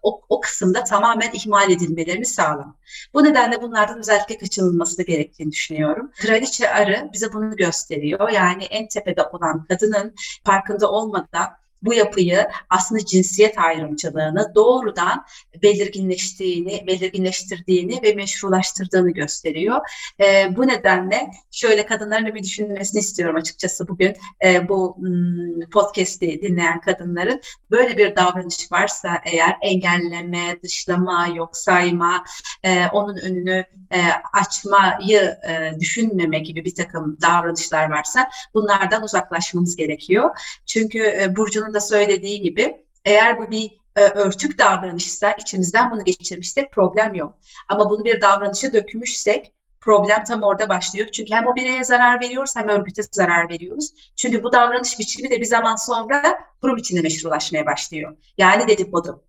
o, 0.04 0.22
o 0.30 0.40
kısımda 0.40 0.84
tamamen 0.84 1.32
ihmal 1.34 1.72
edilmelerini 1.72 2.26
sağlam. 2.26 2.78
Bu 3.14 3.24
nedenle 3.24 3.62
bunlardan 3.62 4.00
özellikle 4.00 4.38
kaçınılması 4.38 5.04
gerektiğini 5.04 5.52
düşünüyorum. 5.52 6.12
Kraliçe 6.22 6.70
Arı 6.70 7.10
bize 7.14 7.34
bunu 7.34 7.56
gösteriyor. 7.56 8.30
Yani 8.30 8.64
en 8.64 8.88
tepede 8.88 9.24
olan 9.24 9.66
kadının 9.66 10.16
farkında 10.46 10.92
olmadan 10.92 11.50
bu 11.88 11.94
yapıyı 11.94 12.48
aslında 12.70 13.06
cinsiyet 13.06 13.58
ayrımcılığını 13.58 14.52
doğrudan 14.56 15.26
belirginleştiğini, 15.64 16.84
belirginleştirdiğini 16.88 18.02
ve 18.04 18.14
meşrulaştırdığını 18.14 19.12
gösteriyor. 19.12 19.80
E, 20.20 20.56
bu 20.56 20.68
nedenle 20.68 21.32
şöyle 21.52 21.86
kadınların 21.86 22.36
bir 22.36 22.44
düşünmesini 22.44 23.00
istiyorum 23.00 23.36
açıkçası 23.36 23.88
bugün 23.88 24.16
e, 24.46 24.70
bu 24.70 24.98
m, 25.00 25.70
podcast'i 25.74 26.42
dinleyen 26.42 26.82
kadınların 26.82 27.42
böyle 27.72 27.98
bir 27.98 28.16
davranış 28.16 28.72
varsa 28.72 29.22
eğer 29.26 29.58
engelleme, 29.62 30.60
dışlama, 30.64 31.28
yok 31.28 31.58
sayma, 31.58 32.24
e, 32.64 32.88
onun 32.88 33.18
önünü 33.18 33.66
e, 33.92 34.02
açmayı 34.34 35.38
e, 35.50 35.80
düşünmeme 35.80 36.40
gibi 36.40 36.66
bir 36.66 36.76
takım 36.76 37.18
davranışlar 37.22 37.90
varsa 37.90 38.30
bunlardan 38.54 39.04
uzaklaşmamız 39.04 39.76
gerekiyor. 39.76 40.30
Çünkü 40.66 41.00
e, 41.22 41.36
Burcu'nun 41.36 41.74
da 41.78 41.82
söylediği 41.82 42.42
gibi 42.42 42.86
eğer 43.06 43.40
bu 43.40 43.52
bir 43.52 43.72
e, 43.96 44.02
örtük 44.02 44.60
davranışsa 44.60 45.32
içimizden 45.32 45.92
bunu 45.92 46.04
geçirmişsek 46.04 46.72
problem 46.72 47.14
yok. 47.14 47.38
Ama 47.70 47.90
bunu 47.90 48.06
bir 48.06 48.22
davranışa 48.22 48.74
dökmüşsek 48.74 49.54
problem 49.82 50.24
tam 50.24 50.44
orada 50.44 50.70
başlıyor. 50.70 51.08
Çünkü 51.12 51.34
hem 51.34 51.48
o 51.48 51.56
bireye 51.56 51.84
zarar 51.84 52.22
veriyoruz 52.22 52.56
hem 52.56 52.70
örgüte 52.70 53.02
zarar 53.12 53.50
veriyoruz. 53.50 53.94
Çünkü 54.16 54.44
bu 54.44 54.52
davranış 54.52 55.00
biçimi 55.00 55.30
de 55.32 55.40
bir 55.42 55.46
zaman 55.46 55.76
sonra 55.76 56.40
kurum 56.62 56.78
içinde 56.78 57.02
meşrulaşmaya 57.02 57.66
başlıyor. 57.66 58.18
Yani 58.38 58.68
dedikodu, 58.68 59.24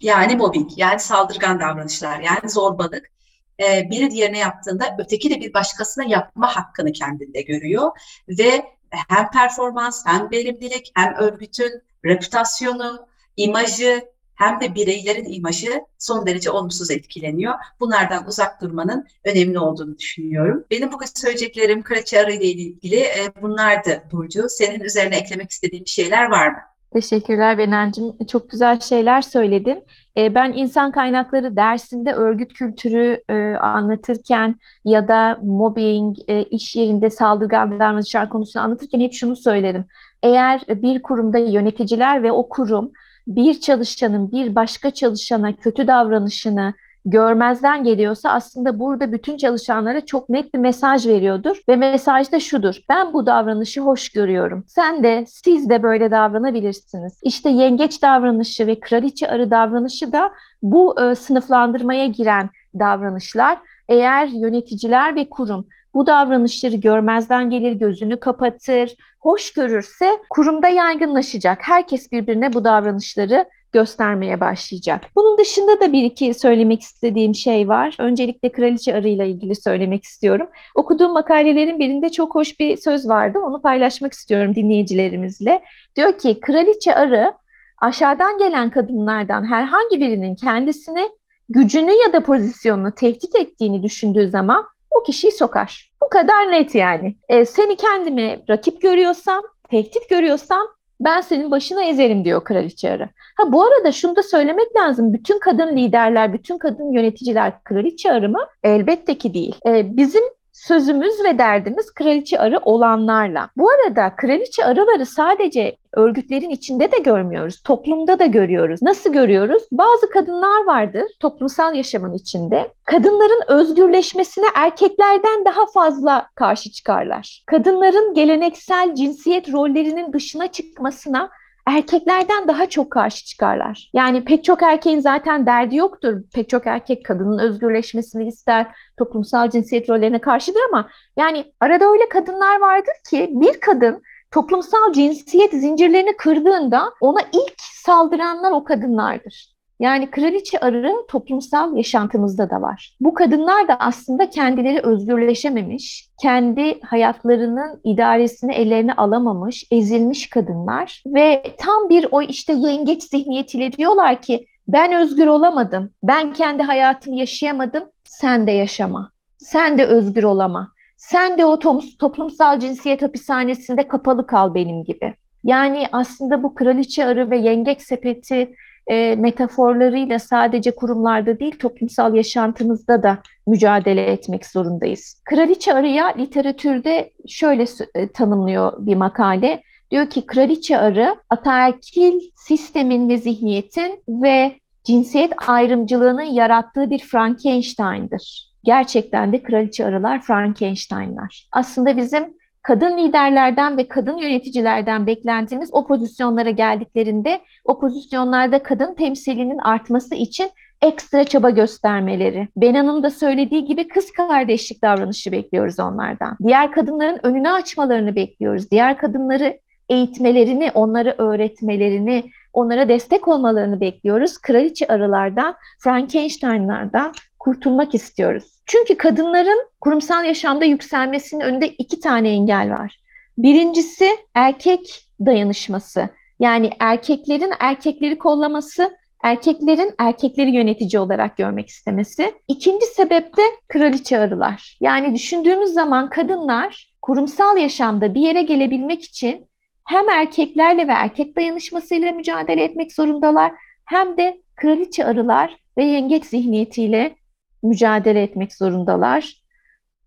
yani 0.00 0.36
mobbing, 0.36 0.70
yani 0.76 1.00
saldırgan 1.00 1.60
davranışlar, 1.60 2.20
yani 2.20 2.50
zorbalık. 2.50 3.14
Ee, 3.60 3.90
biri 3.90 4.10
diğerine 4.10 4.38
yaptığında 4.38 4.96
öteki 4.98 5.30
de 5.30 5.40
bir 5.40 5.54
başkasına 5.54 6.04
yapma 6.04 6.56
hakkını 6.56 6.92
kendinde 6.92 7.42
görüyor 7.42 7.90
ve 8.28 8.64
hem 9.08 9.30
performans 9.30 10.06
hem 10.06 10.30
verimlilik 10.30 10.92
hem 10.94 11.14
örgütün 11.14 11.82
reputasyonu, 12.04 13.06
imajı 13.36 14.14
hem 14.34 14.60
de 14.60 14.74
bireylerin 14.74 15.32
imajı 15.32 15.80
son 15.98 16.26
derece 16.26 16.50
olumsuz 16.50 16.90
etkileniyor. 16.90 17.54
Bunlardan 17.80 18.26
uzak 18.26 18.60
durmanın 18.60 19.06
önemli 19.24 19.58
olduğunu 19.58 19.98
düşünüyorum. 19.98 20.64
Benim 20.70 20.92
bugün 20.92 21.06
söyleyeceklerim 21.14 21.82
Kraliçe 21.82 22.20
Arı 22.20 22.32
ile 22.32 22.44
ilgili 22.44 23.00
e, 23.00 23.32
bunlardı 23.42 24.02
Burcu. 24.12 24.48
Senin 24.48 24.80
üzerine 24.80 25.16
eklemek 25.16 25.50
istediğin 25.50 25.84
şeyler 25.84 26.30
var 26.30 26.48
mı? 26.48 26.58
Teşekkürler 26.94 27.58
Benancığım. 27.58 28.16
Çok 28.26 28.50
güzel 28.50 28.80
şeyler 28.80 29.22
söyledin. 29.22 29.84
E, 30.16 30.34
ben 30.34 30.52
insan 30.52 30.92
kaynakları 30.92 31.56
dersinde 31.56 32.12
örgüt 32.12 32.52
kültürü 32.52 33.22
e, 33.28 33.34
anlatırken 33.56 34.56
ya 34.84 35.08
da 35.08 35.38
mobbing, 35.42 36.16
e, 36.28 36.42
iş 36.42 36.76
yerinde 36.76 37.10
saldırgan 37.10 37.80
davranışlar 37.80 38.28
konusunu 38.28 38.62
anlatırken 38.62 39.00
hep 39.00 39.12
şunu 39.12 39.36
söylerim. 39.36 39.84
Eğer 40.22 40.60
bir 40.68 41.02
kurumda 41.02 41.38
yöneticiler 41.38 42.22
ve 42.22 42.32
o 42.32 42.48
kurum 42.48 42.92
bir 43.26 43.60
çalışanın 43.60 44.32
bir 44.32 44.54
başka 44.54 44.90
çalışana 44.90 45.56
kötü 45.56 45.86
davranışını 45.86 46.74
görmezden 47.04 47.84
geliyorsa 47.84 48.30
aslında 48.30 48.78
burada 48.78 49.12
bütün 49.12 49.36
çalışanlara 49.36 50.06
çok 50.06 50.28
net 50.28 50.54
bir 50.54 50.58
mesaj 50.58 51.06
veriyordur 51.06 51.56
ve 51.68 51.76
mesaj 51.76 52.32
da 52.32 52.40
şudur. 52.40 52.80
Ben 52.88 53.12
bu 53.12 53.26
davranışı 53.26 53.80
hoş 53.80 54.08
görüyorum. 54.08 54.64
Sen 54.68 55.02
de 55.02 55.24
siz 55.28 55.68
de 55.68 55.82
böyle 55.82 56.10
davranabilirsiniz. 56.10 57.20
İşte 57.22 57.50
yengeç 57.50 58.02
davranışı 58.02 58.66
ve 58.66 58.80
kraliçe 58.80 59.28
arı 59.28 59.50
davranışı 59.50 60.12
da 60.12 60.30
bu 60.62 61.00
e, 61.00 61.14
sınıflandırmaya 61.14 62.06
giren 62.06 62.50
davranışlar. 62.78 63.58
Eğer 63.88 64.26
yöneticiler 64.26 65.16
ve 65.16 65.28
kurum 65.28 65.66
bu 65.94 66.06
davranışları 66.06 66.76
görmezden 66.76 67.50
gelir, 67.50 67.72
gözünü 67.72 68.20
kapatır, 68.20 68.96
hoş 69.20 69.52
görürse 69.52 70.10
kurumda 70.30 70.68
yaygınlaşacak. 70.68 71.58
Herkes 71.62 72.12
birbirine 72.12 72.52
bu 72.52 72.64
davranışları 72.64 73.44
göstermeye 73.74 74.40
başlayacak. 74.40 75.00
Bunun 75.16 75.38
dışında 75.38 75.80
da 75.80 75.92
bir 75.92 76.04
iki 76.04 76.34
söylemek 76.34 76.82
istediğim 76.82 77.34
şey 77.34 77.68
var. 77.68 77.96
Öncelikle 77.98 78.52
Kraliçe 78.52 78.94
Arı 78.94 79.08
ile 79.08 79.28
ilgili 79.28 79.54
söylemek 79.54 80.04
istiyorum. 80.04 80.48
Okuduğum 80.74 81.12
makalelerin 81.12 81.78
birinde 81.78 82.08
çok 82.08 82.34
hoş 82.34 82.60
bir 82.60 82.76
söz 82.76 83.08
vardı. 83.08 83.38
Onu 83.38 83.62
paylaşmak 83.62 84.12
istiyorum 84.12 84.54
dinleyicilerimizle. 84.54 85.62
Diyor 85.96 86.18
ki 86.18 86.40
Kraliçe 86.40 86.94
Arı 86.94 87.32
aşağıdan 87.78 88.38
gelen 88.38 88.70
kadınlardan 88.70 89.44
herhangi 89.50 90.00
birinin 90.00 90.34
kendisini 90.34 91.08
gücünü 91.48 91.92
ya 91.92 92.12
da 92.12 92.20
pozisyonunu 92.20 92.92
tehdit 92.92 93.34
ettiğini 93.34 93.82
düşündüğü 93.82 94.28
zaman 94.28 94.64
o 94.90 95.02
kişiyi 95.02 95.32
sokar. 95.32 95.92
Bu 96.04 96.08
kadar 96.08 96.50
net 96.50 96.74
yani. 96.74 97.16
E, 97.28 97.44
seni 97.44 97.76
kendime 97.76 98.40
rakip 98.48 98.82
görüyorsam, 98.82 99.42
tehdit 99.70 100.08
görüyorsam 100.10 100.66
ben 101.00 101.20
senin 101.20 101.50
başına 101.50 101.84
ezerim 101.84 102.24
diyor 102.24 102.44
kraliçe 102.44 102.90
arı. 102.90 103.08
Ha 103.36 103.52
bu 103.52 103.64
arada 103.64 103.92
şunu 103.92 104.16
da 104.16 104.22
söylemek 104.22 104.76
lazım. 104.76 105.12
Bütün 105.12 105.38
kadın 105.38 105.76
liderler, 105.76 106.32
bütün 106.32 106.58
kadın 106.58 106.92
yöneticiler 106.92 107.62
kraliçe 107.64 108.12
arı 108.12 108.28
mı? 108.28 108.46
Elbette 108.62 109.18
ki 109.18 109.34
değil. 109.34 109.54
Ee, 109.66 109.96
bizim 109.96 110.22
sözümüz 110.54 111.24
ve 111.24 111.38
derdimiz 111.38 111.94
kraliçe 111.94 112.38
arı 112.38 112.58
olanlarla. 112.58 113.50
Bu 113.56 113.70
arada 113.70 114.16
kraliçe 114.16 114.64
arıları 114.64 115.06
sadece 115.06 115.76
örgütlerin 115.92 116.50
içinde 116.50 116.92
de 116.92 116.98
görmüyoruz, 116.98 117.62
toplumda 117.62 118.18
da 118.18 118.26
görüyoruz. 118.26 118.82
Nasıl 118.82 119.12
görüyoruz? 119.12 119.62
Bazı 119.72 120.10
kadınlar 120.10 120.66
vardır 120.66 121.04
toplumsal 121.20 121.74
yaşamın 121.74 122.12
içinde. 122.12 122.72
Kadınların 122.84 123.40
özgürleşmesine 123.48 124.46
erkeklerden 124.54 125.44
daha 125.44 125.66
fazla 125.74 126.28
karşı 126.34 126.70
çıkarlar. 126.72 127.42
Kadınların 127.46 128.14
geleneksel 128.14 128.94
cinsiyet 128.94 129.52
rollerinin 129.52 130.12
dışına 130.12 130.46
çıkmasına 130.46 131.30
erkeklerden 131.66 132.48
daha 132.48 132.68
çok 132.68 132.90
karşı 132.90 133.24
çıkarlar. 133.24 133.90
Yani 133.92 134.24
pek 134.24 134.44
çok 134.44 134.62
erkeğin 134.62 135.00
zaten 135.00 135.46
derdi 135.46 135.76
yoktur. 135.76 136.22
Pek 136.34 136.48
çok 136.48 136.66
erkek 136.66 137.04
kadının 137.04 137.38
özgürleşmesini 137.38 138.28
ister, 138.28 138.66
toplumsal 138.98 139.50
cinsiyet 139.50 139.90
rollerine 139.90 140.20
karşıdır 140.20 140.60
ama 140.68 140.88
yani 141.16 141.52
arada 141.60 141.84
öyle 141.92 142.08
kadınlar 142.08 142.60
vardır 142.60 142.94
ki 143.10 143.30
bir 143.32 143.60
kadın 143.60 144.02
toplumsal 144.30 144.92
cinsiyet 144.92 145.50
zincirlerini 145.50 146.16
kırdığında 146.16 146.92
ona 147.00 147.20
ilk 147.20 147.54
saldıranlar 147.58 148.52
o 148.52 148.64
kadınlardır. 148.64 149.53
Yani 149.80 150.10
kraliçe 150.10 150.58
arı 150.58 150.92
toplumsal 151.08 151.76
yaşantımızda 151.76 152.50
da 152.50 152.62
var. 152.62 152.96
Bu 153.00 153.14
kadınlar 153.14 153.68
da 153.68 153.76
aslında 153.78 154.30
kendileri 154.30 154.80
özgürleşememiş, 154.80 156.08
kendi 156.22 156.80
hayatlarının 156.80 157.80
idaresini 157.84 158.54
ellerine 158.54 158.92
alamamış, 158.92 159.64
ezilmiş 159.70 160.30
kadınlar 160.30 161.02
ve 161.06 161.42
tam 161.58 161.88
bir 161.88 162.06
o 162.10 162.22
işte 162.22 162.52
yengeç 162.52 163.02
zihniyetiyle 163.02 163.72
diyorlar 163.72 164.22
ki 164.22 164.46
ben 164.68 164.92
özgür 164.92 165.26
olamadım, 165.26 165.90
ben 166.02 166.32
kendi 166.32 166.62
hayatımı 166.62 167.16
yaşayamadım, 167.16 167.84
sen 168.04 168.46
de 168.46 168.50
yaşama. 168.50 169.10
Sen 169.38 169.78
de 169.78 169.86
özgür 169.86 170.22
olama. 170.22 170.72
Sen 170.96 171.38
de 171.38 171.44
o 171.44 171.58
toplumsal 171.98 172.60
cinsiyet 172.60 173.02
hapishanesinde 173.02 173.88
kapalı 173.88 174.26
kal 174.26 174.54
benim 174.54 174.84
gibi. 174.84 175.14
Yani 175.44 175.86
aslında 175.92 176.42
bu 176.42 176.54
kraliçe 176.54 177.04
arı 177.04 177.30
ve 177.30 177.36
yengeç 177.36 177.82
sepeti 177.82 178.54
e, 178.86 179.16
metaforlarıyla 179.16 180.18
sadece 180.18 180.70
kurumlarda 180.70 181.38
değil 181.40 181.58
toplumsal 181.58 182.14
yaşantımızda 182.14 183.02
da 183.02 183.18
mücadele 183.46 184.02
etmek 184.02 184.46
zorundayız. 184.46 185.22
Kraliçe 185.24 185.74
arıya 185.74 186.06
literatürde 186.06 187.10
şöyle 187.28 187.64
e, 187.94 188.08
tanımlıyor 188.08 188.86
bir 188.86 188.96
makale. 188.96 189.62
Diyor 189.90 190.10
ki 190.10 190.26
kraliçe 190.26 190.78
arı 190.78 191.16
ataerkil 191.30 192.20
sistemin 192.34 193.08
ve 193.08 193.18
zihniyetin 193.18 194.02
ve 194.08 194.52
cinsiyet 194.84 195.32
ayrımcılığının 195.48 196.22
yarattığı 196.22 196.90
bir 196.90 196.98
Frankenstein'dır. 196.98 198.54
Gerçekten 198.64 199.32
de 199.32 199.42
kraliçe 199.42 199.86
arılar 199.86 200.22
Frankenstein'lar. 200.22 201.48
Aslında 201.52 201.96
bizim 201.96 202.34
kadın 202.64 202.98
liderlerden 202.98 203.76
ve 203.76 203.88
kadın 203.88 204.16
yöneticilerden 204.16 205.06
beklentimiz 205.06 205.70
o 205.72 205.86
pozisyonlara 205.86 206.50
geldiklerinde 206.50 207.40
o 207.64 207.80
pozisyonlarda 207.80 208.62
kadın 208.62 208.94
temsilinin 208.94 209.58
artması 209.58 210.14
için 210.14 210.50
ekstra 210.82 211.24
çaba 211.24 211.50
göstermeleri. 211.50 212.48
Benan'ın 212.56 213.02
da 213.02 213.10
söylediği 213.10 213.64
gibi 213.64 213.88
kız 213.88 214.12
kardeşlik 214.12 214.82
davranışı 214.82 215.32
bekliyoruz 215.32 215.80
onlardan. 215.80 216.36
Diğer 216.46 216.72
kadınların 216.72 217.20
önünü 217.22 217.48
açmalarını 217.48 218.16
bekliyoruz. 218.16 218.70
Diğer 218.70 218.98
kadınları 218.98 219.58
eğitmelerini, 219.88 220.70
onları 220.74 221.14
öğretmelerini, 221.18 222.24
onlara 222.52 222.88
destek 222.88 223.28
olmalarını 223.28 223.80
bekliyoruz. 223.80 224.38
Kraliçe 224.38 224.86
arılardan, 224.86 225.54
Frankenstein'lardan 225.78 227.12
kurtulmak 227.38 227.94
istiyoruz. 227.94 228.53
Çünkü 228.66 228.96
kadınların 228.96 229.68
kurumsal 229.80 230.24
yaşamda 230.24 230.64
yükselmesinin 230.64 231.40
önünde 231.40 231.68
iki 231.68 232.00
tane 232.00 232.28
engel 232.28 232.70
var. 232.70 233.00
Birincisi 233.38 234.08
erkek 234.34 235.08
dayanışması. 235.20 236.08
Yani 236.40 236.70
erkeklerin 236.80 237.52
erkekleri 237.60 238.18
kollaması, 238.18 238.96
erkeklerin 239.22 239.94
erkekleri 239.98 240.50
yönetici 240.50 241.00
olarak 241.00 241.36
görmek 241.36 241.68
istemesi. 241.68 242.34
İkinci 242.48 242.86
sebep 242.86 243.36
de 243.36 243.42
kraliçe 243.68 244.18
arılar. 244.18 244.78
Yani 244.80 245.14
düşündüğümüz 245.14 245.70
zaman 245.70 246.10
kadınlar 246.10 246.94
kurumsal 247.02 247.56
yaşamda 247.56 248.14
bir 248.14 248.20
yere 248.20 248.42
gelebilmek 248.42 249.02
için 249.02 249.46
hem 249.84 250.08
erkeklerle 250.08 250.88
ve 250.88 250.92
erkek 250.92 251.36
dayanışmasıyla 251.36 252.12
mücadele 252.12 252.64
etmek 252.64 252.92
zorundalar 252.92 253.52
hem 253.84 254.16
de 254.16 254.40
kraliçe 254.56 255.04
arılar 255.04 255.56
ve 255.78 255.84
yengeç 255.84 256.24
zihniyetiyle 256.24 257.16
mücadele 257.64 258.22
etmek 258.22 258.54
zorundalar. 258.54 259.44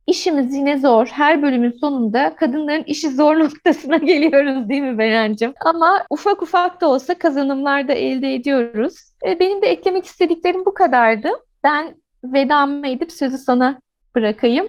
İşimiz 0.07 0.55
yine 0.55 0.77
zor. 0.77 1.07
Her 1.07 1.41
bölümün 1.41 1.71
sonunda 1.71 2.35
kadınların 2.35 2.83
işi 2.83 3.09
zor 3.09 3.35
noktasına 3.39 3.97
geliyoruz 3.97 4.69
değil 4.69 4.81
mi 4.81 4.97
Berencim? 4.97 5.53
Ama 5.65 6.03
ufak 6.09 6.41
ufak 6.41 6.81
da 6.81 6.89
olsa 6.89 7.13
kazanımlar 7.13 7.87
da 7.87 7.93
elde 7.93 8.33
ediyoruz. 8.33 8.95
E, 9.27 9.39
Benim 9.39 9.61
de 9.61 9.67
eklemek 9.67 10.05
istediklerim 10.05 10.65
bu 10.65 10.73
kadardı. 10.73 11.29
Ben 11.63 11.95
vedamı 12.23 12.87
edip 12.87 13.11
sözü 13.11 13.37
sana 13.37 13.79
bırakayım. 14.15 14.67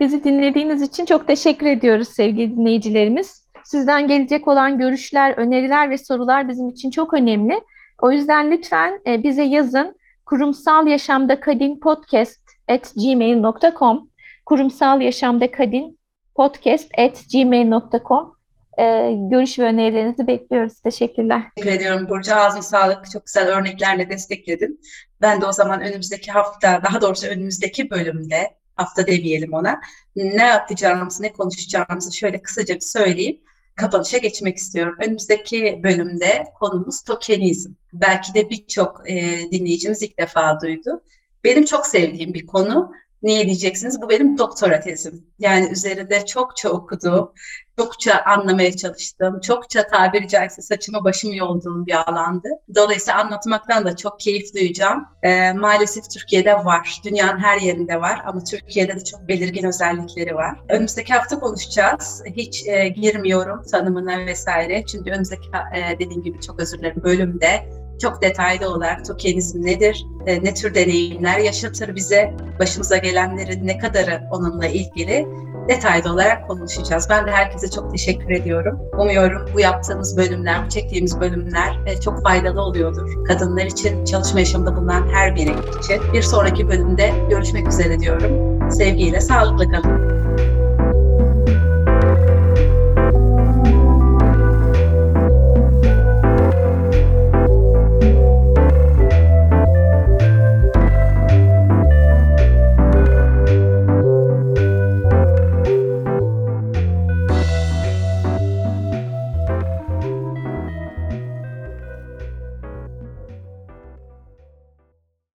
Bizi 0.00 0.24
dinlediğiniz 0.24 0.82
için 0.82 1.04
çok 1.04 1.26
teşekkür 1.26 1.66
ediyoruz 1.66 2.08
sevgili 2.08 2.56
dinleyicilerimiz. 2.56 3.50
Sizden 3.64 4.08
gelecek 4.08 4.48
olan 4.48 4.78
görüşler, 4.78 5.34
öneriler 5.36 5.90
ve 5.90 5.98
sorular 5.98 6.48
bizim 6.48 6.68
için 6.68 6.90
çok 6.90 7.14
önemli. 7.14 7.60
O 8.02 8.12
yüzden 8.12 8.50
lütfen 8.50 9.00
e, 9.06 9.22
bize 9.22 9.42
yazın. 9.42 9.99
Kurumsal 10.30 10.86
Yaşamda 10.86 11.40
Kadın 11.40 11.80
Podcast 11.80 12.40
at 12.68 12.92
gmail.com 12.94 14.10
Kurumsal 14.46 15.00
Yaşamda 15.00 15.50
Kadın 15.50 15.98
Podcast 16.34 16.98
at 16.98 17.24
gmail.com 17.32 18.34
e, 18.78 19.12
Görüş 19.30 19.58
ve 19.58 19.62
önerilerinizi 19.62 20.26
bekliyoruz. 20.26 20.80
Teşekkürler. 20.80 21.42
Teşekkür 21.56 21.76
ediyorum 21.76 22.08
Burcu. 22.08 22.34
Ağzına 22.36 22.62
sağlık. 22.62 23.10
Çok 23.10 23.26
güzel 23.26 23.48
örneklerle 23.48 24.10
destekledin. 24.10 24.80
Ben 25.20 25.40
de 25.40 25.46
o 25.46 25.52
zaman 25.52 25.80
önümüzdeki 25.80 26.32
hafta, 26.32 26.82
daha 26.82 27.00
doğrusu 27.00 27.26
önümüzdeki 27.26 27.90
bölümde, 27.90 28.56
hafta 28.76 29.06
demeyelim 29.06 29.52
ona, 29.52 29.80
ne 30.16 30.46
yapacağımızı, 30.46 31.22
ne 31.22 31.32
konuşacağımızı 31.32 32.16
şöyle 32.16 32.42
kısaca 32.42 32.74
bir 32.74 32.80
söyleyeyim. 32.80 33.40
Kapanışa 33.80 34.18
geçmek 34.18 34.56
istiyorum. 34.56 34.96
Önümüzdeki 35.00 35.80
bölümde 35.82 36.44
konumuz 36.58 37.02
tokenizm. 37.02 37.72
Belki 37.92 38.34
de 38.34 38.50
birçok 38.50 39.10
e, 39.10 39.40
dinleyicimiz 39.52 40.02
ilk 40.02 40.18
defa 40.18 40.60
duydu. 40.60 41.02
Benim 41.44 41.64
çok 41.64 41.86
sevdiğim 41.86 42.34
bir 42.34 42.46
konu. 42.46 42.92
Niye 43.22 43.46
diyeceksiniz? 43.46 44.02
Bu 44.02 44.10
benim 44.10 44.38
doktora 44.38 44.80
tezim. 44.80 45.26
Yani 45.38 45.68
üzerinde 45.72 46.26
çokça 46.26 46.68
okuduğum, 46.68 47.32
çokça 47.80 48.22
anlamaya 48.26 48.76
çalıştım. 48.76 49.40
Çokça 49.40 49.86
tabiri 49.86 50.28
caizse 50.28 50.62
saçımı 50.62 51.04
başımı 51.04 51.36
yolduğum 51.36 51.86
bir 51.86 52.10
alandı. 52.10 52.48
Dolayısıyla 52.74 53.20
anlatmaktan 53.20 53.84
da 53.84 53.96
çok 53.96 54.20
keyif 54.20 54.54
duyacağım. 54.54 55.04
Ee, 55.22 55.52
maalesef 55.52 56.10
Türkiye'de 56.10 56.54
var. 56.54 57.00
Dünyanın 57.04 57.38
her 57.38 57.60
yerinde 57.60 58.00
var 58.00 58.22
ama 58.26 58.44
Türkiye'de 58.44 58.96
de 58.96 59.04
çok 59.04 59.28
belirgin 59.28 59.66
özellikleri 59.66 60.34
var. 60.34 60.58
Önümüzdeki 60.68 61.12
hafta 61.14 61.40
konuşacağız. 61.40 62.22
Hiç 62.26 62.66
e, 62.66 62.88
girmiyorum 62.88 63.62
tanımına 63.70 64.26
vesaire. 64.26 64.84
Çünkü 64.86 65.10
önümüzdeki 65.10 65.48
e, 65.74 65.98
dediğim 65.98 66.22
gibi 66.22 66.40
çok 66.40 66.60
özür 66.60 66.78
dilerim 66.78 67.02
bölümde 67.02 67.80
çok 68.02 68.22
detaylı 68.22 68.68
olarak 68.68 69.04
tokenizm 69.04 69.62
nedir, 69.66 70.06
e, 70.26 70.44
ne 70.44 70.54
tür 70.54 70.74
deneyimler 70.74 71.38
yaşatır 71.38 71.94
bize, 71.94 72.34
başımıza 72.58 72.96
gelenlerin 72.96 73.66
ne 73.66 73.78
kadarı 73.78 74.22
onunla 74.30 74.66
ilgili 74.66 75.26
detaylı 75.70 76.12
olarak 76.12 76.48
konuşacağız. 76.48 77.06
Ben 77.10 77.26
de 77.26 77.30
herkese 77.30 77.70
çok 77.70 77.90
teşekkür 77.90 78.30
ediyorum. 78.30 78.78
Umuyorum 78.98 79.50
bu 79.54 79.60
yaptığımız 79.60 80.16
bölümler, 80.16 80.64
bu 80.66 80.68
çektiğimiz 80.68 81.20
bölümler 81.20 81.78
e, 81.86 82.00
çok 82.00 82.22
faydalı 82.22 82.60
oluyordur. 82.60 83.24
Kadınlar 83.24 83.64
için, 83.64 84.04
çalışma 84.04 84.40
yaşamında 84.40 84.76
bulunan 84.76 85.08
her 85.08 85.36
biri 85.36 85.50
için. 85.78 86.12
Bir 86.12 86.22
sonraki 86.22 86.68
bölümde 86.68 87.12
görüşmek 87.30 87.68
üzere 87.68 88.00
diyorum. 88.00 88.60
Sevgiyle, 88.70 89.20
sağlıkla 89.20 89.70
kalın. 89.70 90.19